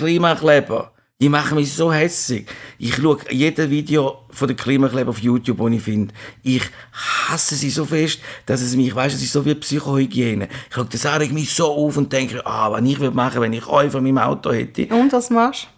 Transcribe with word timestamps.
Klimakleber. 0.00 0.92
Die 1.20 1.28
machen 1.28 1.56
mich 1.56 1.74
so 1.74 1.92
hässig. 1.92 2.46
Ich 2.78 2.94
schaue 2.96 3.18
jedes 3.28 3.68
Video 3.68 4.20
von 4.30 4.48
den 4.48 4.56
Klimakleber 4.56 5.10
auf 5.10 5.18
YouTube, 5.18 5.58
das 5.58 5.72
ich 5.72 5.82
finde. 5.82 6.14
Ich 6.42 6.62
hasse 7.28 7.54
sie 7.54 7.68
so 7.68 7.84
fest, 7.84 8.20
dass 8.46 8.62
es 8.62 8.74
mich, 8.74 8.94
weißt, 8.94 9.14
es 9.14 9.22
ist 9.22 9.32
so 9.32 9.44
wie 9.44 9.54
Psychohygiene. 9.54 10.48
Ich 10.70 10.74
schaue 10.74 10.86
das 10.90 11.04
an, 11.04 11.34
mich 11.34 11.52
so 11.52 11.66
auf 11.66 11.98
und 11.98 12.10
denke, 12.10 12.44
ah, 12.46 12.72
was 12.72 12.82
ich 12.82 12.98
würde 12.98 13.14
machen, 13.14 13.42
wenn 13.42 13.52
ich 13.52 13.66
euch 13.66 13.92
von 13.92 14.02
meinem 14.02 14.16
Auto 14.16 14.50
hätte. 14.50 14.86
Und 14.86 15.12
was 15.12 15.28
machst 15.28 15.64
du? 15.64 15.68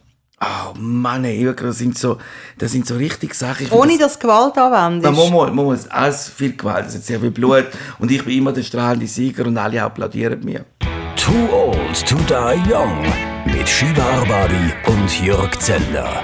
Oh 0.45 0.79
Mann, 0.79 1.25
ey, 1.25 1.53
das 1.55 1.79
sind 1.79 1.99
so, 1.99 2.19
das 2.59 2.71
sind 2.71 2.87
so 2.87 2.95
richtig 2.95 3.35
Sachen. 3.35 3.67
Ich 3.67 3.73
Ohne 3.73 3.99
dass 3.99 4.19
Gewalt 4.21 4.57
anwendest? 4.57 5.05
Na, 5.05 5.11
man 5.11 5.33
muss, 5.33 5.47
man 5.53 5.65
muss, 5.65 5.89
alles 5.89 6.29
viel 6.29 6.57
Gewalt, 6.57 6.87
es 6.87 6.95
hat 6.95 7.03
sehr 7.05 7.19
viel 7.19 7.31
Blut 7.33 7.67
und 7.99 8.11
ich 8.11 8.25
bin 8.25 8.39
immer 8.39 8.53
der 8.53 8.63
strahlende 8.63 9.09
Sieger 9.09 9.47
und 9.47 9.59
alle 9.59 9.83
applaudieren 9.83 10.45
mir. 10.45 10.65
Too 11.17 11.49
old 11.53 12.07
to 12.07 12.17
die 12.29 12.73
young 12.73 13.32
mit 13.47 13.69
Shiva 13.69 14.03
Arbari 14.03 14.73
und 14.87 15.23
Jörg 15.25 15.57
Zeller. 15.59 16.23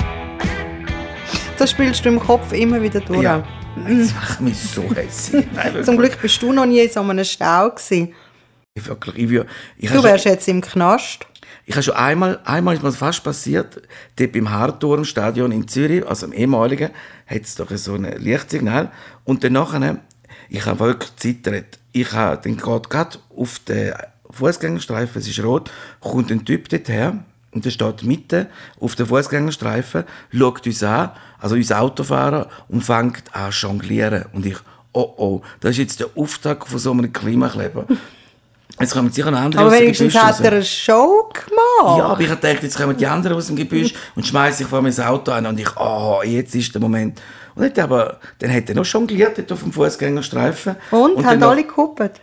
Das 1.58 1.70
spielst 1.72 2.04
du 2.04 2.10
im 2.10 2.20
Kopf 2.20 2.52
immer 2.52 2.80
wieder 2.80 3.00
durch. 3.00 3.22
Ja. 3.22 3.44
Das 3.86 4.14
macht 4.14 4.40
mich 4.40 4.58
so 4.58 4.82
hässlich. 4.94 5.46
Nein, 5.54 5.84
Zum 5.84 5.96
Glück 5.98 6.20
bist 6.20 6.40
du 6.42 6.52
noch 6.52 6.66
nie 6.66 6.80
in 6.80 6.90
so 6.90 7.00
einem 7.00 7.24
Stau 7.24 7.70
gewesen. 7.70 8.14
Ich, 8.74 8.86
wirklich, 8.86 9.16
ich, 9.18 9.28
will- 9.30 9.46
ich 9.76 9.90
Du 9.90 10.02
wärst 10.02 10.24
schon, 10.24 10.32
jetzt 10.32 10.48
im 10.48 10.60
Knast. 10.60 11.26
ich 11.66 11.74
habe 11.74 11.82
schon 11.82 11.94
einmal, 11.94 12.40
einmal 12.44 12.74
ist 12.74 12.82
mir 12.82 12.92
fast 12.92 13.24
passiert, 13.24 13.82
dort 14.16 14.32
beim 14.32 14.50
Hartturmstadion 14.50 15.50
in 15.52 15.66
Zürich, 15.66 16.06
also 16.06 16.26
im 16.26 16.32
ehemaligen, 16.32 16.90
hat 17.26 17.42
es 17.42 17.54
doch 17.56 17.70
so 17.76 17.94
ein 17.94 18.04
Lichtsignal. 18.18 18.90
Und 19.24 19.42
dann 19.44 19.52
nachher, 19.54 19.98
ich 20.48 20.64
habe 20.66 20.78
wirklich 20.80 21.10
gezittert. 21.10 21.78
Ich 21.92 22.12
habe, 22.12 22.48
geht 22.48 22.90
gerade 22.90 23.18
auf 23.36 23.58
den 23.60 23.94
Fußgängerstreifen, 24.30 25.20
es 25.20 25.28
ist 25.28 25.42
rot, 25.42 25.70
kommt 26.00 26.30
ein 26.30 26.44
Typ 26.44 26.68
dort 26.68 26.88
her, 26.88 27.18
und 27.50 27.64
der 27.64 27.70
steht 27.70 28.02
mitten 28.02 28.46
auf 28.78 28.94
dem 28.94 29.06
Fußgängerstreifen, 29.06 30.04
schaut 30.36 30.66
uns 30.66 30.82
an, 30.82 31.10
also 31.40 31.54
uns 31.54 31.72
Autofahrer, 31.72 32.48
und 32.68 32.82
fängt 32.84 33.22
an 33.34 33.50
zu 33.52 33.66
jonglieren. 33.66 34.26
Und 34.32 34.44
ich, 34.46 34.56
oh 34.92 35.14
oh, 35.16 35.42
das 35.60 35.72
ist 35.72 35.78
jetzt 35.78 36.00
der 36.00 36.08
Auftakt 36.14 36.68
von 36.68 36.78
so 36.78 36.92
einem 36.92 37.12
Klimakleber. 37.12 37.86
Jetzt 38.80 38.92
kommen 38.92 39.10
sicher 39.10 39.32
noch 39.32 39.40
andere 39.40 39.60
Aber 39.62 39.70
aus 39.70 39.76
dem 39.76 39.82
wenigstens 39.86 40.12
Gebüsch 40.12 40.22
hat 40.24 40.34
raus. 40.34 40.40
er 40.40 40.52
eine 40.52 40.64
Show 40.64 41.28
gemacht. 41.32 41.98
Ja, 41.98 42.04
aber 42.06 42.20
ich 42.20 42.28
gedacht, 42.28 42.62
jetzt 42.62 42.76
kommen 42.76 42.96
die 42.96 43.06
anderen 43.08 43.36
aus 43.36 43.48
dem 43.48 43.56
Gebüsch 43.56 43.92
und 44.14 44.24
schmeißen 44.24 44.58
sich 44.58 44.66
vor 44.68 44.80
mir 44.82 44.92
Auto 45.10 45.32
an 45.32 45.46
und 45.46 45.58
ich, 45.58 45.76
oh, 45.76 46.20
jetzt 46.24 46.54
ist 46.54 46.72
der 46.74 46.80
Moment. 46.80 47.20
Und 47.56 47.62
dann, 47.62 47.70
hat 47.70 47.78
er 47.78 47.84
aber, 47.84 48.20
dann 48.38 48.54
hat 48.54 48.68
er 48.68 48.76
noch 48.76 48.84
jongliert 48.84 49.36
dort 49.36 49.50
auf 49.50 49.64
dem 49.64 49.72
Fußgängerstreifen. 49.72 50.76
Und, 50.92 51.26
haben 51.26 51.40
noch- 51.40 51.48
alle 51.50 51.64
gekuppelt. 51.64 52.20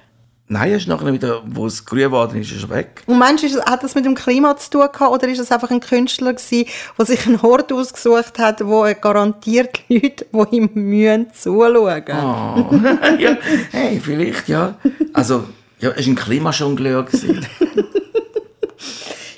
Nein, 0.47 0.69
er 0.71 0.77
ist 0.77 0.87
nachher 0.87 1.11
wieder, 1.11 1.41
wo 1.47 1.65
es 1.65 1.83
grün 1.85 2.01
geworden 2.03 2.39
ist, 2.39 2.51
ist 2.51 2.63
er 2.63 2.69
weg. 2.69 3.01
Und 3.07 3.17
meinst 3.17 3.41
du, 3.43 3.47
ist- 3.47 3.65
hat 3.65 3.83
das 3.83 3.95
mit 3.95 4.05
dem 4.05 4.13
Klima 4.13 4.55
zu 4.57 4.69
tun 4.69 4.81
gehabt, 4.93 5.11
oder 5.11 5.27
ist 5.27 5.39
es 5.39 5.51
einfach 5.51 5.71
ein 5.71 5.79
Künstler 5.79 6.33
gewesen, 6.33 6.67
der 6.97 7.05
sich 7.07 7.25
einen 7.25 7.39
Ort 7.39 7.73
ausgesucht 7.73 8.37
hat, 8.37 8.63
wo 8.63 8.83
er 8.83 8.93
garantiert 8.93 9.81
Leute, 9.89 10.25
die 10.31 10.55
ihm 10.55 10.69
mühen, 10.75 11.27
zuschauen? 11.33 12.03
Oh. 12.09 12.75
ja, 13.19 13.37
hey, 13.71 13.99
vielleicht, 13.99 14.47
ja. 14.47 14.75
Also, 15.13 15.45
ja, 15.79 15.89
es 15.95 16.05
war 16.05 16.11
ein 16.13 16.15
Klimajongleur. 16.15 17.07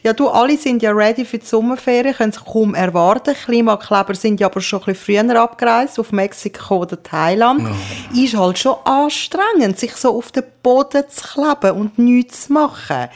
Ja, 0.04 0.14
du, 0.14 0.30
alle 0.30 0.58
sind 0.58 0.82
ja 0.82 0.92
ready 0.92 1.26
für 1.26 1.40
die 1.40 1.46
Sommerferien, 1.46 2.16
können 2.16 2.30
es 2.32 2.44
kaum 2.44 2.76
erwarten. 2.76 3.34
Klimakleber 3.34 4.16
sind 4.16 4.40
ja 4.40 4.48
aber 4.48 4.62
schon 4.62 4.80
ein 4.82 4.86
bisschen 4.86 5.26
früher 5.26 5.42
abgereist, 5.42 6.00
auf 6.00 6.12
Mexiko 6.12 6.78
oder 6.78 7.02
Thailand. 7.02 7.68
Ist 8.14 8.38
halt 8.38 8.60
schon 8.60 8.76
anstrengend, 8.86 9.80
sich 9.80 9.96
so 9.96 10.18
auf 10.18 10.32
den 10.32 10.44
Boden 10.62 11.04
zu 11.10 11.24
kleben 11.24 11.78
und 11.78 11.98
nichts 12.00 12.48
zu 12.48 12.54
machen. 12.54 13.08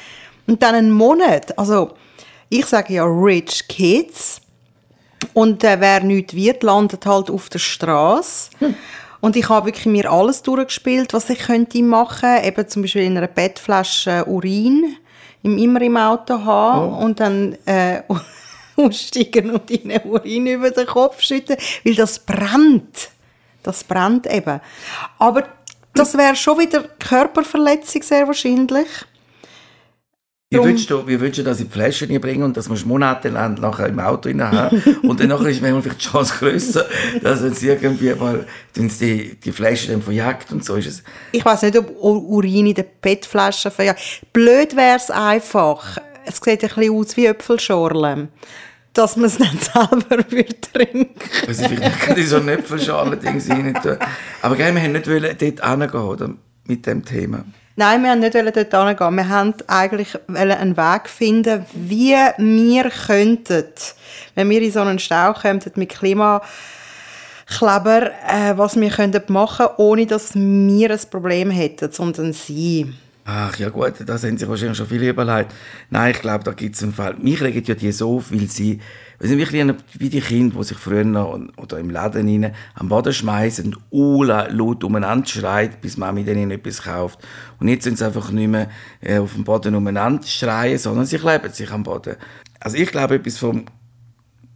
Und 0.48 0.64
dann 0.64 0.76
einen 0.76 0.92
Monat, 0.92 1.58
also 1.58 1.92
ich 2.50 2.66
sage 2.66 2.96
ja 2.96 3.06
Rich 3.06 3.68
Kids, 3.68 4.42
und 5.34 5.64
äh, 5.64 5.80
wer 5.80 6.04
nichts 6.04 6.34
wird, 6.34 6.64
landet 6.64 7.06
halt 7.06 7.30
auf 7.30 7.50
der 7.50 7.60
Straße. 7.60 8.50
Und 9.22 9.36
ich 9.36 9.48
habe 9.50 9.68
wirklich 9.68 9.86
mir 9.86 10.12
alles 10.12 10.42
durchgespielt, 10.42 11.14
was 11.14 11.30
ich 11.30 11.40
könnte 11.40 11.82
machen. 11.84 12.44
Eben 12.44 12.68
zum 12.68 12.82
Beispiel 12.82 13.04
in 13.04 13.18
einer 13.18 13.28
Bettflasche 13.28 14.26
Urin 14.26 14.98
immer 15.44 15.82
im 15.82 15.98
Auto 15.98 16.44
haben 16.44 16.94
und 16.94 17.20
dann 17.20 17.58
äh, 17.66 18.02
aussteigen 18.76 19.52
und 19.52 19.70
ihnen 19.70 20.02
Urin 20.04 20.48
über 20.48 20.72
den 20.72 20.86
Kopf 20.86 21.22
schütten, 21.22 21.58
weil 21.84 21.96
das 21.96 22.20
brennt. 22.20 23.10
Das 23.64 23.84
brennt 23.84 24.28
eben. 24.28 24.60
Aber 25.20 25.44
das 25.94 26.18
wäre 26.18 26.36
schon 26.36 26.60
wieder 26.60 26.84
Körperverletzung 27.00 28.02
sehr 28.02 28.28
wahrscheinlich. 28.28 28.88
Wie 30.54 30.58
Drum- 30.58 30.66
würdest, 30.66 30.90
du, 30.90 31.08
wie 31.08 31.18
würdest 31.18 31.40
du 31.40 31.44
das 31.44 31.62
in 31.62 31.68
die 31.68 31.72
Flasche 31.72 32.08
bringen 32.20 32.44
und 32.44 32.58
das 32.58 32.68
musst 32.68 32.84
du 32.84 32.90
monatelang 32.90 33.54
nachher 33.54 33.88
im 33.88 34.00
Auto 34.02 34.28
rein 34.28 34.44
haben? 34.44 34.84
und 35.04 35.18
dann 35.18 35.30
nachher 35.30 35.48
ist 35.48 35.62
manchmal 35.62 35.82
vielleicht 35.82 36.02
die 36.02 36.10
Chance 36.10 36.34
grösser, 36.38 36.86
dass 37.24 37.42
jetzt 37.42 37.64
irgendwie 37.64 38.14
mal 38.16 38.46
die, 38.76 39.36
die 39.36 39.52
Flasche 39.54 39.94
dann 39.94 40.02
verjagt 40.02 40.52
und 40.52 40.66
so 40.66 40.76
ist 40.76 40.88
es. 40.88 41.04
Ich 41.32 41.46
weiß 41.46 41.62
nicht, 41.62 41.78
ob 41.78 41.90
Urin 42.02 42.68
in 42.68 42.74
der 42.74 42.84
PET-Flasche 42.84 43.72
verjagt. 43.72 44.02
Blöd 44.34 44.76
wäre 44.76 44.98
es 44.98 45.10
einfach. 45.10 45.98
Es 46.26 46.42
sieht 46.44 46.62
ein 46.66 46.70
bisschen 46.70 46.94
aus 46.96 47.16
wie 47.16 47.28
Äpfelschorle. 47.28 48.28
Dass 48.92 49.16
man 49.16 49.28
es 49.28 49.38
dann 49.38 49.58
selber 49.58 50.30
würde 50.30 50.56
trinken. 50.74 51.16
Also 51.48 51.64
vielleicht 51.70 52.02
kann 52.02 52.18
ich 52.18 52.28
so 52.28 52.36
einen 52.36 52.50
Äpfelschalen-Ding 52.50 53.42
rein 53.50 53.74
tun. 53.82 53.96
Aber 54.42 54.58
gell, 54.58 54.76
wir 54.76 54.82
haben 54.82 54.92
nicht 54.92 55.08
dort 55.08 55.40
hingehen, 55.40 55.94
oder? 56.02 56.34
Mit 56.66 56.86
dem 56.86 57.06
Thema. 57.06 57.46
Nein, 57.82 58.04
wir 58.04 58.12
wollten 58.12 58.46
nicht 58.46 58.58
dort 58.58 58.88
hingehen. 58.88 59.16
Wir 59.16 59.28
wollten 59.28 59.68
eigentlich 59.68 60.16
einen 60.36 60.78
Weg 60.78 61.10
finden, 61.10 61.66
wie 61.74 62.16
wir 62.38 62.92
könnten, 62.92 63.64
wenn 64.36 64.50
wir 64.52 64.62
in 64.62 64.72
so 64.72 64.82
einen 64.82 65.00
Stau 65.00 65.34
kommen 65.34 65.60
mit 65.74 65.90
Klimakleber, 65.90 66.44
äh, 68.30 68.56
was 68.56 68.80
wir 68.80 68.90
könnten 68.92 69.34
machen 69.34 69.66
ohne 69.78 70.06
dass 70.06 70.36
wir 70.36 70.92
ein 70.92 71.00
Problem 71.10 71.50
hätten, 71.50 71.92
sondern 71.92 72.34
sie. 72.34 72.94
Ach 73.26 73.58
ja 73.58 73.70
gut, 73.70 73.94
das 74.06 74.24
haben 74.26 74.38
sich 74.38 74.48
wahrscheinlich 74.48 74.78
schon 74.78 74.86
viele 74.86 75.10
überlegt. 75.10 75.52
Nein, 75.90 76.12
ich 76.12 76.22
glaube, 76.22 76.44
da 76.44 76.52
gibt 76.52 76.76
es 76.76 76.84
einen 76.84 76.94
Fall. 76.94 77.16
Mich 77.16 77.42
regen 77.42 77.64
ja 77.66 77.74
die 77.74 77.92
so 77.92 78.18
auf, 78.18 78.32
weil 78.32 78.48
sie, 78.48 78.80
weil 79.22 79.30
sie 79.30 79.38
wirklich 79.38 79.76
wie 80.00 80.10
die 80.10 80.20
Kinder, 80.20 80.58
die 80.58 80.64
sich 80.64 80.78
früher 80.80 81.04
noch, 81.04 81.40
oder 81.58 81.78
im 81.78 81.92
Laden 81.92 82.28
rein, 82.28 82.56
am 82.74 82.90
Boden 82.90 83.14
schmeißen 83.14 83.78
und 83.92 84.26
laut 84.26 84.84
umeinander 84.84 85.28
schreit, 85.28 85.80
bis 85.80 85.96
Mami 85.96 86.22
ihnen 86.22 86.50
etwas 86.50 86.82
kauft. 86.82 87.20
Und 87.60 87.68
jetzt 87.68 87.84
sind 87.84 88.00
sie 88.00 88.06
einfach 88.08 88.32
nicht 88.32 88.48
mehr 88.48 88.72
äh, 89.00 89.20
auf 89.20 89.36
dem 89.36 89.44
Boden 89.44 89.76
umeinander 89.76 90.26
schreien, 90.26 90.80
sondern 90.80 91.06
sie 91.06 91.20
kleben 91.20 91.54
sich 91.54 91.70
am 91.70 91.84
Boden. 91.84 92.16
Also 92.60 92.78
ich 92.78 92.90
glaube, 92.90 93.14
etwas 93.14 93.38
vom 93.38 93.66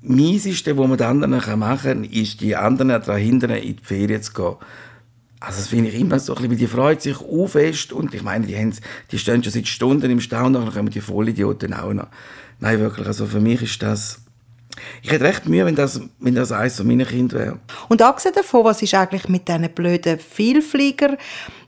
Mieseste, 0.01 0.75
was 0.75 0.87
man 0.87 0.97
den 0.97 1.07
anderen 1.07 1.59
machen 1.59 1.81
kann, 1.83 2.03
ist, 2.03 2.41
die 2.41 2.55
anderen 2.55 2.89
daran 2.89 3.21
hindern, 3.21 3.51
in 3.51 3.75
die 3.75 3.83
Ferien 3.83 4.23
zu 4.23 4.33
gehen. 4.33 4.55
Also 5.41 5.59
das 5.59 5.67
finde 5.67 5.91
ich 5.91 5.99
immer 5.99 6.17
so 6.17 6.33
ein 6.33 6.37
bisschen, 6.37 6.51
weil 6.51 6.57
die 6.57 6.67
freut 6.67 7.01
sich 7.03 7.19
auch 7.19 7.45
fest 7.45 7.93
und 7.93 8.15
ich 8.15 8.23
meine, 8.23 8.47
die, 8.47 8.71
die 9.11 9.19
stehen 9.19 9.43
schon 9.43 9.53
seit 9.53 9.67
Stunden 9.67 10.09
im 10.09 10.21
Stau 10.21 10.47
und 10.47 10.53
dann 10.53 10.73
kommen 10.73 10.89
die 10.89 11.01
Vollidioten 11.01 11.75
auch 11.75 11.93
noch. 11.93 12.07
Nein, 12.59 12.79
wirklich, 12.79 13.05
also 13.05 13.27
für 13.27 13.39
mich 13.39 13.61
ist 13.61 13.83
das... 13.83 14.24
Ich 15.01 15.11
hätte 15.11 15.23
recht 15.23 15.45
Mühe, 15.47 15.65
wenn 15.65 15.75
das, 15.75 16.01
wenn 16.19 16.35
das 16.35 16.51
eines 16.51 16.77
von 16.77 16.87
meinen 16.87 17.07
Kindern 17.07 17.39
wäre. 17.39 17.59
Und 17.89 18.01
abgesehen 18.01 18.35
davon, 18.35 18.65
was 18.65 18.81
ist 18.81 18.93
eigentlich 18.93 19.27
mit 19.27 19.47
diesen 19.47 19.69
blöden 19.69 20.19
Vielflieger 20.19 21.17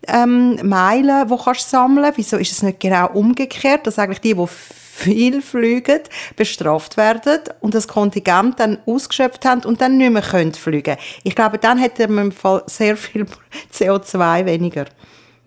ähm, 0.07 0.59
Meilen, 0.63 1.27
die 1.27 1.35
kannst 1.43 1.69
sammeln? 1.69 2.11
Wieso 2.15 2.37
ist 2.37 2.51
es 2.51 2.63
nicht 2.63 2.79
genau 2.79 3.07
umgekehrt, 3.11 3.87
dass 3.87 3.99
eigentlich 3.99 4.21
die, 4.21 4.33
die 4.33 4.47
viel 4.47 5.41
fliegen, 5.41 5.99
bestraft 6.35 6.97
werden 6.97 7.41
und 7.61 7.75
das 7.75 7.87
Kontingent 7.87 8.59
dann 8.59 8.79
ausgeschöpft 8.87 9.45
haben 9.45 9.63
und 9.63 9.79
dann 9.79 9.97
nicht 9.97 10.11
mehr 10.11 10.23
können 10.23 10.53
fliegen 10.53 10.97
Ich 11.23 11.35
glaube, 11.35 11.59
dann 11.59 11.77
hätte 11.77 12.07
man 12.07 12.25
im 12.25 12.31
Fall 12.31 12.63
sehr 12.65 12.97
viel 12.97 13.27
CO2 13.73 14.45
weniger. 14.45 14.85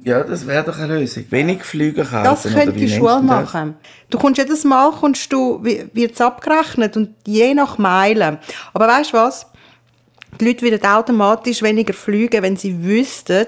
Ja, 0.03 0.23
das 0.23 0.47
wäre 0.47 0.65
doch 0.65 0.79
eine 0.79 0.99
Lösung. 0.99 1.25
Wenig 1.31 1.63
Flüge 1.63 2.05
kaufen. 2.05 2.25
Das 2.25 2.43
könnte 2.45 2.73
die 2.73 2.89
Schule 2.89 3.23
machen. 3.23 3.77
Du 4.09 4.19
kommst 4.19 4.39
jedes 4.39 4.65
Mal, 4.65 4.93
kommst 4.93 5.33
du, 5.33 5.63
wird 5.63 6.15
es 6.15 6.21
abgerechnet 6.21 6.97
und 6.97 7.15
je 7.27 7.53
nach 7.55 7.77
Meilen. 7.77 8.39
Aber 8.73 8.89
weißt 8.89 9.13
du 9.13 9.19
was? 9.19 9.47
Die 10.41 10.47
Leute 10.47 10.63
würden 10.63 10.87
automatisch 10.87 11.63
weniger 11.63 11.93
fliegen, 11.93 12.43
wenn 12.43 12.57
sie 12.57 12.83
wüssten, 12.83 13.47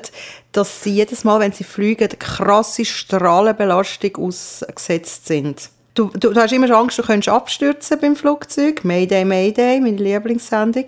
dass 0.50 0.82
sie 0.82 0.90
jedes 0.90 1.24
Mal, 1.24 1.40
wenn 1.40 1.52
sie 1.52 1.64
fliegen, 1.64 2.08
eine 2.08 2.18
krasse 2.18 2.84
Strahlenbelastung 2.84 4.16
ausgesetzt 4.16 5.26
sind. 5.26 5.70
Du, 5.94 6.10
du, 6.14 6.32
du 6.32 6.40
hast 6.40 6.52
immer 6.52 6.70
Angst, 6.70 6.98
du 6.98 7.02
könntest 7.02 7.28
abstürzen 7.28 7.98
beim 8.00 8.16
Flugzeug. 8.16 8.82
Mayday, 8.82 9.24
Mayday, 9.24 9.78
meine 9.80 9.98
Lieblingssendung. 9.98 10.86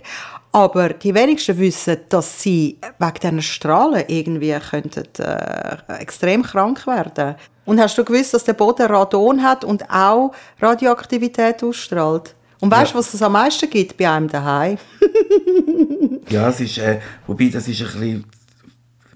Aber 0.54 0.90
die 0.90 1.12
wenigsten 1.12 1.58
wissen, 1.58 1.96
dass 2.08 2.40
sie 2.40 2.78
wegen 3.00 3.14
diesen 3.20 3.42
Strahlen 3.42 4.04
irgendwie 4.06 4.54
könnten, 4.70 5.02
äh, 5.18 5.76
extrem 5.98 6.44
krank 6.44 6.86
werden 6.86 7.34
Und 7.64 7.80
hast 7.80 7.98
du 7.98 8.04
gewusst, 8.04 8.34
dass 8.34 8.44
der 8.44 8.52
Boden 8.52 8.86
Radon 8.86 9.42
hat 9.42 9.64
und 9.64 9.90
auch 9.90 10.32
Radioaktivität 10.60 11.64
ausstrahlt? 11.64 12.36
Und 12.60 12.70
weißt 12.70 12.92
du, 12.92 12.94
Ja. 12.94 13.00
was 13.00 13.12
es 13.14 13.20
am 13.22 13.32
meisten 13.32 13.68
gibt 13.68 13.96
bei 13.96 14.08
einem 14.08 14.28
daheim? 14.28 14.78
Ja, 16.28 16.48
es 16.48 16.60
ist, 16.60 16.78
äh, 16.78 17.00
wobei 17.26 17.48
das 17.48 17.66
ist 17.68 17.80
ein 17.80 17.86
bisschen, 17.86 18.24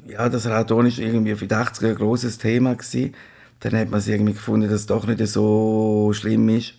ja, 0.09 0.29
das 0.29 0.45
Radon 0.47 0.87
ist 0.87 0.99
irgendwie 0.99 1.35
für 1.37 1.47
die 1.47 1.55
80er 1.55 1.91
ein 1.91 1.95
grosses 1.95 2.37
Thema 2.37 2.75
gewesen. 2.75 3.15
Dann 3.61 3.77
hat 3.79 3.91
man 3.91 4.01
es 4.01 4.09
irgendwie 4.09 4.35
gefunden, 4.35 4.69
dass 4.69 4.81
es 4.81 4.87
doch 4.87 5.07
nicht 5.07 5.25
so 5.27 6.11
schlimm 6.13 6.49
ist. 6.51 6.75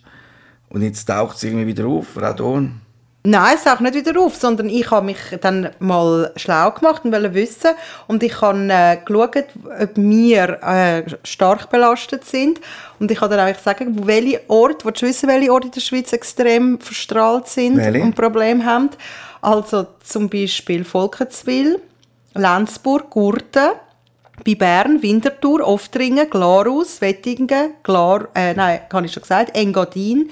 Und 0.68 0.82
jetzt 0.82 1.06
taucht 1.06 1.36
es 1.36 1.42
irgendwie 1.44 1.66
wieder 1.66 1.86
auf, 1.86 2.16
Radon. 2.16 2.80
Nein, 3.22 3.54
es 3.54 3.64
taucht 3.64 3.82
nicht 3.82 3.94
wieder 3.94 4.18
auf, 4.18 4.34
sondern 4.34 4.70
ich 4.70 4.90
habe 4.90 5.04
mich 5.04 5.18
dann 5.42 5.70
mal 5.78 6.32
schlau 6.36 6.70
gemacht 6.70 7.04
und 7.04 7.12
wollte 7.12 7.34
wissen 7.34 7.72
und 8.06 8.22
ich 8.22 8.40
habe 8.40 8.66
äh, 8.70 8.96
geschaut, 8.96 9.44
ob 9.78 9.90
wir 9.94 10.62
äh, 10.62 11.02
stark 11.24 11.68
belastet 11.68 12.24
sind 12.24 12.60
und 12.98 13.10
ich 13.10 13.20
habe 13.20 13.36
dann 13.36 13.46
eigentlich 13.46 13.62
sagen, 13.62 14.06
welche 14.06 14.40
Orte, 14.48 14.86
willst 14.86 15.02
du 15.02 15.06
wissen, 15.06 15.28
welche 15.28 15.52
Orte 15.52 15.66
in 15.66 15.72
der 15.72 15.80
Schweiz 15.82 16.14
extrem 16.14 16.80
verstrahlt 16.80 17.48
sind 17.48 17.76
Welche? 17.76 18.02
und 18.02 18.14
Probleme 18.14 18.64
haben? 18.64 18.88
Also 19.42 19.86
zum 20.02 20.30
Beispiel 20.30 20.82
Volkenswil, 20.84 21.78
Lenzburg, 22.32 23.10
Gurten, 23.10 23.72
bei 24.44 24.54
Bern, 24.54 25.02
Winterthur, 25.02 25.66
Oftringen, 25.66 26.28
Glarus, 26.30 27.00
Wettingen, 27.00 27.74
Glar, 27.82 28.28
äh, 28.34 28.54
nein, 28.54 28.80
habe 28.90 29.06
ich 29.06 29.12
schon 29.12 29.22
gesagt, 29.22 29.54
Engadin, 29.54 30.30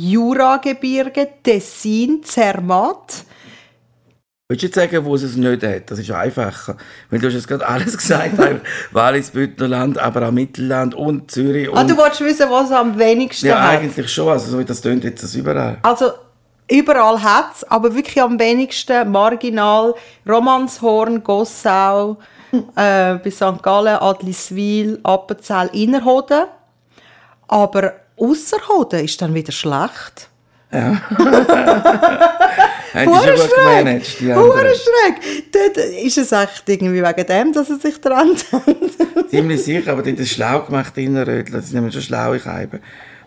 Juragebirge, 0.00 1.28
Tessin, 1.42 2.22
Zermatt. 2.22 3.24
Willst 4.48 4.62
du 4.62 4.66
jetzt 4.66 4.74
sagen, 4.74 5.04
wo 5.04 5.14
es 5.14 5.22
es 5.22 5.36
nicht 5.36 5.62
hat? 5.62 5.90
Das 5.90 5.98
ist 5.98 6.10
einfacher. 6.10 6.76
Weil 7.10 7.20
du 7.20 7.26
hast 7.28 7.34
jetzt 7.34 7.46
gerade 7.46 7.66
alles 7.68 7.96
gesagt, 7.98 8.32
Wallis, 8.90 9.30
Bündnerland, 9.30 9.98
aber 9.98 10.26
auch 10.26 10.32
Mittelland 10.32 10.94
und 10.94 11.30
Zürich. 11.30 11.68
Und 11.68 11.76
Ah, 11.78 11.84
du 11.84 11.96
wolltest 11.96 12.22
wissen, 12.22 12.50
was 12.50 12.66
es 12.66 12.72
am 12.72 12.98
wenigsten 12.98 13.46
ja, 13.46 13.60
hat? 13.62 13.78
eigentlich 13.78 14.12
schon. 14.12 14.28
Also 14.28 14.50
so 14.52 14.58
wie 14.58 14.64
das 14.64 14.80
tönt 14.80 15.04
jetzt 15.04 15.22
das 15.22 15.34
überall. 15.34 15.78
Also 15.82 16.10
überall 16.68 17.22
hat 17.22 17.52
es, 17.56 17.64
aber 17.70 17.94
wirklich 17.94 18.20
am 18.20 18.38
wenigsten 18.40 19.10
marginal 19.12 19.94
Romanshorn, 20.28 21.22
Gossau, 21.22 22.16
äh, 22.74 23.16
bis 23.22 23.36
St. 23.36 23.62
Gallen, 23.62 23.98
Adliswil, 23.98 24.98
Appenzell, 25.04 25.68
Innerrhoden. 25.74 26.46
Aber 27.52 27.94
Ausserrhoden 28.16 29.04
ist 29.04 29.20
dann 29.20 29.34
wieder 29.34 29.50
schlecht. 29.50 30.28
Haben 30.70 31.00
die 32.94 33.04
schon 33.04 33.34
gut 33.34 33.54
gemanagt, 33.56 34.20
die 34.20 34.30
anderen. 34.30 34.68
schräg. 34.68 35.52
Dort 35.52 35.76
ist 35.76 36.16
es 36.18 36.30
echt 36.30 36.62
irgendwie 36.68 37.02
wegen 37.02 37.26
dem, 37.26 37.52
dass 37.52 37.70
es 37.70 37.82
sich 37.82 38.00
trennt. 38.00 38.46
Ziemlich 39.30 39.64
sicher, 39.64 39.90
aber 39.90 40.02
die 40.02 40.10
haben 40.10 40.18
das 40.18 40.28
schlau 40.28 40.60
gemacht 40.60 40.96
in 40.96 41.16
Rötl. 41.16 41.50
Das 41.50 41.64
sind 41.66 41.74
nämlich 41.74 41.92
schon 41.94 42.02
schlaue 42.04 42.38
Scheiben. 42.38 42.78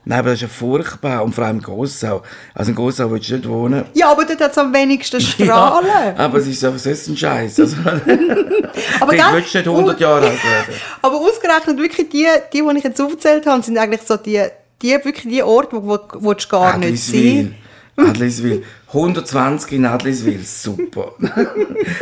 Nein, 0.05 0.19
aber 0.19 0.29
das 0.29 0.35
ist 0.35 0.41
ja 0.41 0.47
furchtbar. 0.49 1.23
Und 1.23 1.33
vor 1.33 1.45
allem 1.45 1.57
in 1.57 1.63
Gossau. 1.63 2.23
Also 2.53 2.71
in 2.71 2.75
Gossau 2.75 3.09
willst 3.09 3.29
du 3.29 3.35
nicht 3.35 3.47
wohnen. 3.47 3.85
ja, 3.93 4.11
aber 4.11 4.25
dort 4.25 4.41
hat 4.41 4.51
es 4.51 4.57
am 4.57 4.73
wenigsten 4.73 5.21
Strahlen. 5.21 5.87
Ja, 5.87 6.15
aber 6.17 6.39
es 6.39 6.47
ist 6.47 6.63
einfach 6.63 6.79
so 6.79 6.89
ein 6.89 7.17
Scheiß. 7.17 7.59
Also, 7.59 7.77
aber, 7.85 7.95
dort 9.17 9.33
willst 9.33 9.53
du 9.53 9.57
nicht 9.59 9.67
100 9.67 9.99
Jahre 9.99 10.27
alt 10.27 10.43
werden. 10.43 10.75
aber 11.01 11.15
ausgerechnet 11.15 11.77
wirklich 11.77 12.09
die, 12.09 12.27
die, 12.51 12.61
die 12.61 12.77
ich 12.77 12.83
jetzt 12.83 13.01
aufgezählt 13.01 13.45
habe, 13.45 13.63
sind 13.63 13.77
eigentlich 13.77 14.01
so 14.01 14.17
die, 14.17 14.43
die 14.81 14.91
wirklich 14.91 15.23
die 15.23 15.43
Orte, 15.43 15.77
wo, 15.81 15.97
wo, 16.15 16.33
du 16.33 16.47
gar 16.47 16.77
nicht 16.77 17.01
sein 17.01 17.55
Adliswil. 17.95 18.09
Adliswil. 18.09 18.63
120 18.87 19.71
in 19.71 19.85
Adliswil. 19.85 20.43
Super. 20.43 21.13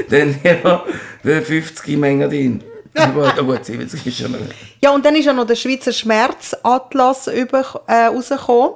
Dann 0.09 0.39
ja, 0.43 0.83
50 1.23 1.97
Mengen 1.97 2.29
drin. 2.29 2.63
Oh 2.97 3.43
gut, 3.43 3.65
70 3.65 4.05
ist 4.05 4.17
schon. 4.17 4.35
Ja, 4.81 4.91
und 4.91 5.05
dann 5.05 5.15
ist 5.15 5.25
ja 5.25 5.33
noch 5.33 5.47
der 5.47 5.55
Schweizer 5.55 5.93
Schmerzatlas 5.93 7.27
über, 7.27 7.83
äh, 7.87 8.05
rausgekommen, 8.05 8.75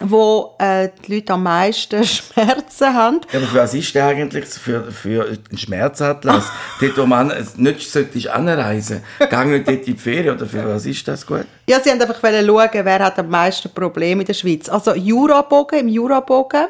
wo 0.00 0.54
äh, 0.58 0.88
die 1.06 1.16
Leute 1.16 1.32
am 1.34 1.42
meisten 1.42 2.04
Schmerzen 2.04 2.94
haben. 2.94 3.20
Ja, 3.32 3.38
aber 3.38 3.48
für 3.48 3.58
was 3.58 3.74
ist 3.74 3.94
der 3.94 4.06
eigentlich 4.06 4.46
für, 4.46 4.90
für 4.90 5.26
einen 5.26 5.58
Schmerzatlas? 5.58 6.50
dort, 6.80 6.98
wo 6.98 7.06
man 7.06 7.32
nicht 7.56 7.90
solltest 7.90 8.28
anreisen. 8.28 9.02
Gang 9.30 9.50
nicht 9.50 9.68
dort 9.68 9.86
in 9.86 9.96
die 9.96 10.00
Ferien, 10.00 10.36
oder 10.36 10.46
für 10.46 10.66
was 10.66 10.86
ist 10.86 11.06
das 11.08 11.26
gut? 11.26 11.44
Ja, 11.68 11.80
sie 11.80 11.90
haben 11.90 12.00
einfach 12.00 12.20
schauen, 12.20 12.84
wer 12.84 12.98
hat 12.98 13.18
am 13.18 13.28
meisten 13.28 13.70
Probleme 13.70 14.22
in 14.22 14.26
der 14.26 14.34
Schweiz. 14.34 14.68
Also 14.68 14.94
Jurabogen, 14.94 15.80
im 15.80 15.88
Jurabogen 15.88 16.66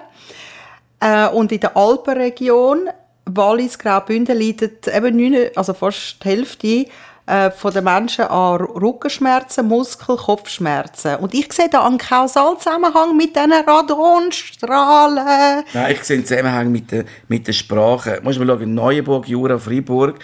äh, 1.00 1.28
und 1.28 1.50
in 1.52 1.60
der 1.60 1.76
Alpenregion, 1.76 2.90
Wallis, 3.26 3.78
Graubünden, 3.78 4.38
leidet 4.38 4.88
eben 4.88 5.16
neun, 5.16 5.50
also 5.54 5.74
fast 5.74 6.24
die 6.24 6.28
Hälfte 6.28 6.86
äh, 7.26 7.50
von 7.50 7.72
den 7.72 7.84
Menschen 7.84 8.24
an 8.24 8.60
Rückenschmerzen, 8.60 9.68
Muskel-, 9.68 10.16
Kopfschmerzen. 10.16 11.16
Und 11.16 11.32
ich 11.32 11.52
sehe 11.52 11.68
da 11.68 11.86
einen 11.86 11.98
Kausalzusammenhang 11.98 13.16
mit 13.16 13.36
diesen 13.36 13.52
Radonstrahlen. 13.52 15.64
Nein, 15.72 15.92
ich 15.92 16.02
sehe 16.02 16.16
einen 16.16 16.26
Zusammenhang 16.26 16.72
mit 16.72 16.90
der, 16.90 17.04
mit 17.28 17.46
der 17.46 17.52
Sprache. 17.52 18.20
Muss 18.24 18.38
man 18.38 18.48
schauen, 18.48 18.74
Neuenburg, 18.74 19.28
Jura, 19.28 19.58
Freiburg 19.58 20.18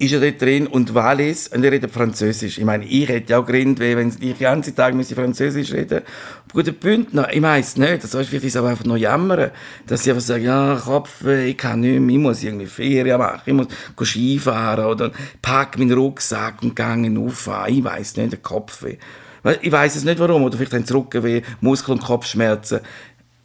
ist 0.00 0.12
ja 0.12 0.20
dort 0.20 0.40
drin 0.40 0.68
und 0.68 0.94
Wallis, 0.94 1.48
und 1.48 1.64
er 1.64 1.72
redet 1.72 1.90
Französisch. 1.90 2.58
Ich 2.58 2.64
meine, 2.64 2.84
ich 2.84 3.08
hätte 3.08 3.32
ja 3.32 3.38
auch 3.40 3.46
gerinnt, 3.46 3.80
wenn 3.80 4.08
ich 4.08 4.16
den 4.16 4.38
ganzen 4.38 4.76
Tag 4.76 4.94
müsste 4.94 5.16
Französisch 5.16 5.72
reden 5.72 6.02
Gut, 6.52 6.66
der 6.66 6.72
Bündner, 6.72 7.28
ich 7.32 7.42
weiß 7.42 7.76
nicht, 7.78 8.04
das 8.04 8.14
ist 8.14 8.28
vielleicht 8.28 8.56
aber 8.56 8.68
einfach 8.68 8.84
nur 8.84 8.96
jammern, 8.96 9.50
dass 9.86 10.04
sie 10.04 10.10
einfach 10.10 10.22
sagen, 10.22 10.44
ja, 10.44 10.80
Kopf, 10.82 11.26
ich 11.26 11.56
kann 11.56 11.80
nicht 11.80 12.00
mehr, 12.00 12.16
ich 12.16 12.22
muss 12.22 12.42
irgendwie 12.42 12.66
Ferien 12.66 13.18
machen, 13.18 13.42
ich 13.44 13.52
muss 13.52 13.66
Skifahren 14.02 14.86
oder 14.86 15.10
pack 15.42 15.78
meinen 15.78 15.92
Rucksack 15.92 16.62
und 16.62 16.76
gehe 16.76 17.18
auffahren, 17.18 17.74
ich 17.74 17.84
weiß 17.84 18.16
nicht, 18.16 18.32
der. 18.42 18.98
Weil 19.42 19.58
Ich 19.62 19.72
weiß 19.72 19.96
es 19.96 20.04
nicht 20.04 20.20
warum, 20.20 20.44
oder 20.44 20.56
vielleicht 20.56 20.74
haben 20.74 20.86
sie 20.86 20.94
Rückenweh, 20.94 21.42
Muskel- 21.60 21.92
und 21.92 22.02
Kopfschmerzen 22.02 22.80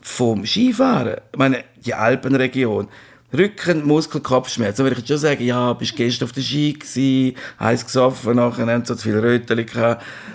vom 0.02 0.46
Skifahren. 0.46 1.16
Ich 1.32 1.40
meine, 1.40 1.64
die 1.84 1.94
Alpenregion. 1.94 2.88
Rücken, 3.36 3.86
Muskel, 3.86 4.22
Kopfschmerzen. 4.22 4.78
Da 4.78 4.84
würde 4.84 5.02
ich 5.02 5.08
schon 5.08 5.18
sagen, 5.18 5.44
ja, 5.44 5.74
bist 5.74 5.96
gestern 5.96 6.28
auf 6.28 6.32
der 6.32 6.42
Ski 6.42 6.74
gewesen, 6.74 7.36
heiß 7.60 7.86
gesoffen, 7.86 8.36
nachher 8.36 8.68
haben 8.68 8.86
so 8.86 8.96
zu 8.96 9.04
viel 9.04 9.18
Rötchen. 9.18 9.66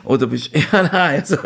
Oder 0.05 0.27
bist, 0.27 0.51
ja, 0.73 0.83
nein, 0.83 1.21
also, 1.21 1.37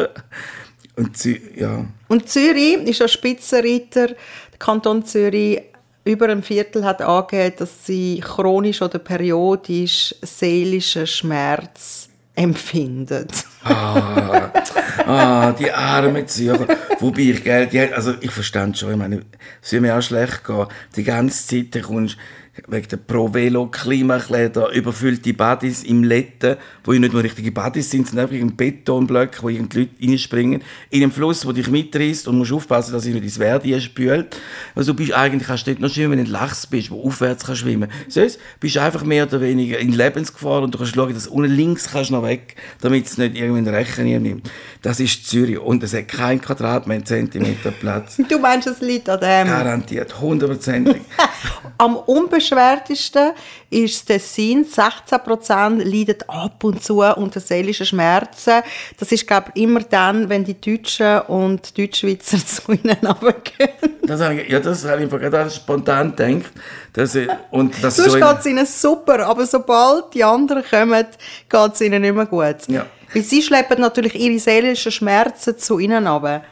und 0.96 1.16
sie, 1.16 1.40
ja. 1.56 1.84
Und 2.08 2.28
Zürich 2.28 2.76
ist 2.84 3.00
ja 3.00 3.08
Spitzenreiter. 3.08 4.08
Der 4.08 4.58
Kanton 4.58 5.04
Zürich 5.04 5.62
über 6.04 6.28
ein 6.28 6.42
Viertel 6.42 6.84
hat 6.84 7.00
angegeben, 7.00 7.56
dass 7.58 7.86
sie 7.86 8.20
chronisch 8.20 8.82
oder 8.82 8.98
periodisch 8.98 10.14
seelischen 10.22 11.06
Schmerz 11.06 12.08
empfindet. 12.34 13.32
Ah, 13.64 14.50
ah, 15.06 15.52
die 15.52 15.70
armen 15.70 16.26
Zürcher. 16.26 16.66
Wobei 16.98 17.22
ich, 17.22 17.44
gell, 17.44 17.66
die, 17.66 17.80
also 17.80 18.14
ich 18.20 18.30
verstand 18.30 18.78
schon, 18.78 18.92
ich 18.92 18.96
meine, 18.96 19.22
es 19.62 19.72
würde 19.72 19.82
mir 19.82 19.96
auch 19.96 20.02
schlecht 20.02 20.44
gehen. 20.44 20.66
Die 20.96 21.04
ganze 21.04 21.46
Zeit 21.46 21.74
da 21.74 21.80
kommst 21.80 22.16
wegen 22.68 22.88
der 22.88 22.96
Pro-Velo 22.98 23.66
Klimakleider 23.66 24.70
überfüllte 24.72 25.32
Badis 25.32 25.84
im 25.84 26.04
Letten, 26.04 26.56
wo 26.84 26.92
ja 26.92 26.98
nicht 26.98 27.14
nur 27.14 27.22
richtige 27.22 27.50
Badis 27.50 27.90
sind, 27.90 28.06
sondern 28.06 28.26
einfach 28.26 28.40
ein 28.40 28.54
Betonblöcke, 28.54 29.42
wo 29.42 29.48
irgenddie 29.48 29.80
Leute 29.80 29.92
reinspringen, 30.02 30.62
in 30.90 31.02
einen 31.02 31.12
Fluss, 31.12 31.46
wo 31.46 31.52
dich 31.52 31.70
mitreißt 31.70 32.28
und 32.28 32.36
musst 32.36 32.52
aufpassen, 32.52 32.92
dass 32.92 33.06
er 33.06 33.14
nicht 33.14 33.24
ins 33.24 33.38
Verdi 33.38 33.80
spült. 33.80 34.36
Also 34.74 34.92
du 34.92 34.98
bist 34.98 35.14
eigentlich, 35.14 35.48
kannst 35.48 35.66
du 35.66 35.70
dort 35.70 35.80
noch 35.80 35.90
schwimmen, 35.90 36.12
wenn 36.12 36.18
du 36.18 36.24
in 36.26 36.30
Lachs 36.30 36.66
bist, 36.66 36.90
wo 36.90 37.02
aufwärts 37.06 37.46
kannst 37.46 37.62
schwimmen. 37.62 37.90
Sonst 38.08 38.38
bist 38.60 38.76
du 38.76 38.82
einfach 38.82 39.02
mehr 39.02 39.26
oder 39.26 39.40
weniger 39.40 39.78
in 39.78 39.92
Lebensgefahr 39.92 40.62
und 40.62 40.74
du 40.74 40.78
kannst 40.78 40.94
schauen, 40.94 41.14
dass 41.14 41.26
unten 41.28 41.50
links 41.50 41.90
kannst 41.90 42.10
noch 42.10 42.22
weg, 42.22 42.56
damit 42.82 43.06
es 43.06 43.16
nicht 43.16 43.34
irgendwie 43.34 43.60
in 43.60 43.64
den 43.64 43.74
Rechen 43.74 44.04
nimmt. 44.04 44.50
Das 44.82 45.00
ist 45.00 45.26
Zürich 45.26 45.58
und 45.58 45.82
es 45.82 45.94
hat 45.94 46.08
kein 46.08 46.38
Quadratmeter 46.40 47.06
Zentimeter 47.06 47.70
Platz. 47.70 48.18
Du 48.28 48.38
meinst, 48.38 48.66
es 48.66 48.80
liegt 48.80 49.08
an 49.08 49.20
dem? 49.20 49.46
Garantiert, 49.46 50.20
hundertprozentig. 50.20 51.00
Am 51.78 51.96
unbeschwertesten 52.42 53.32
ist 53.70 54.08
das 54.10 54.34
Tessin. 54.34 54.66
16% 54.66 55.82
leiden 55.84 56.16
ab 56.28 56.62
und 56.64 56.82
zu 56.82 57.00
unter 57.00 57.40
seelischen 57.40 57.86
Schmerzen. 57.86 58.62
Das 58.98 59.12
ist, 59.12 59.26
glaube 59.26 59.52
ich, 59.54 59.62
immer 59.62 59.80
dann, 59.80 60.28
wenn 60.28 60.44
die 60.44 60.60
Deutschen 60.60 61.20
und 61.22 61.76
Deutschschweizer 61.76 62.38
zu 62.46 62.72
ihnen 62.72 62.98
runtergehen. 63.06 63.70
Das 64.02 64.20
habe 64.20 64.40
ich, 64.40 64.50
ja, 64.50 64.60
das 64.60 64.84
habe 64.84 65.04
ich 65.04 65.10
gerade 65.10 65.50
spontan 65.50 66.14
gedacht. 66.14 66.52
Dass 66.92 67.14
ich, 67.14 67.28
und 67.50 67.74
das 67.82 67.96
Sonst 67.96 68.12
so 68.12 68.18
geht 68.18 68.38
es 68.38 68.46
ihnen 68.46 68.66
super, 68.66 69.26
aber 69.26 69.46
sobald 69.46 70.12
die 70.14 70.24
anderen 70.24 70.62
kommen, 70.68 71.06
geht 71.48 71.72
es 71.72 71.80
ihnen 71.80 72.02
nicht 72.02 72.14
mehr 72.14 72.26
gut. 72.26 72.56
Ja. 72.68 72.86
Weil 73.14 73.22
sie 73.22 73.42
schleppen 73.42 73.80
natürlich 73.80 74.14
ihre 74.14 74.38
seelischen 74.38 74.92
Schmerzen 74.92 75.58
zu 75.58 75.78
ihnen 75.78 76.06
runter. 76.06 76.42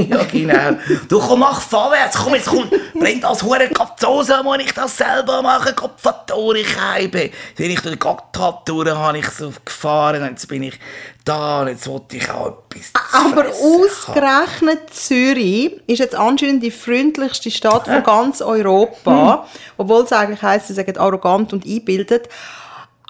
Ja, 0.10 0.24
genau. 0.24 0.78
Du 1.08 1.18
komm, 1.18 1.40
mach 1.40 1.60
vorwärts, 1.60 2.16
komm 2.16 2.34
jetzt, 2.34 2.48
komm, 2.48 2.68
bring 2.98 3.20
das 3.20 3.42
hure 3.42 3.68
Kapzose, 3.68 4.42
muss 4.42 4.58
ich 4.58 4.72
das 4.72 4.96
selber 4.96 5.42
machen, 5.42 5.74
Kopfatori 5.74 6.64
Scheibe. 6.64 7.30
Wenn 7.56 7.70
ich 7.70 7.80
durch 7.80 7.98
Gotthard 7.98 8.68
durch 8.68 8.90
habe 8.90 9.18
ich 9.18 9.28
so 9.28 9.52
gefahren, 9.64 10.24
jetzt 10.24 10.48
bin 10.48 10.62
ich 10.64 10.78
da, 11.24 11.60
und 11.60 11.68
jetzt 11.68 11.86
wollte 11.86 12.16
ich 12.16 12.30
auch 12.30 12.58
etwas 12.70 12.92
Aber 13.12 13.44
fressen 13.44 13.62
haben. 13.62 13.82
ausgerechnet 13.84 14.94
Zürich 14.94 15.80
ist 15.86 15.98
jetzt 15.98 16.14
anscheinend 16.14 16.62
die 16.62 16.70
freundlichste 16.70 17.50
Stadt 17.50 17.86
von 17.86 18.02
ganz 18.02 18.40
Europa, 18.40 19.46
obwohl 19.76 20.02
es 20.02 20.12
eigentlich 20.12 20.42
heisst, 20.42 20.68
sie 20.68 20.74
sagen 20.74 20.96
arrogant 20.96 21.52
und 21.52 21.66
einbildet. 21.66 22.28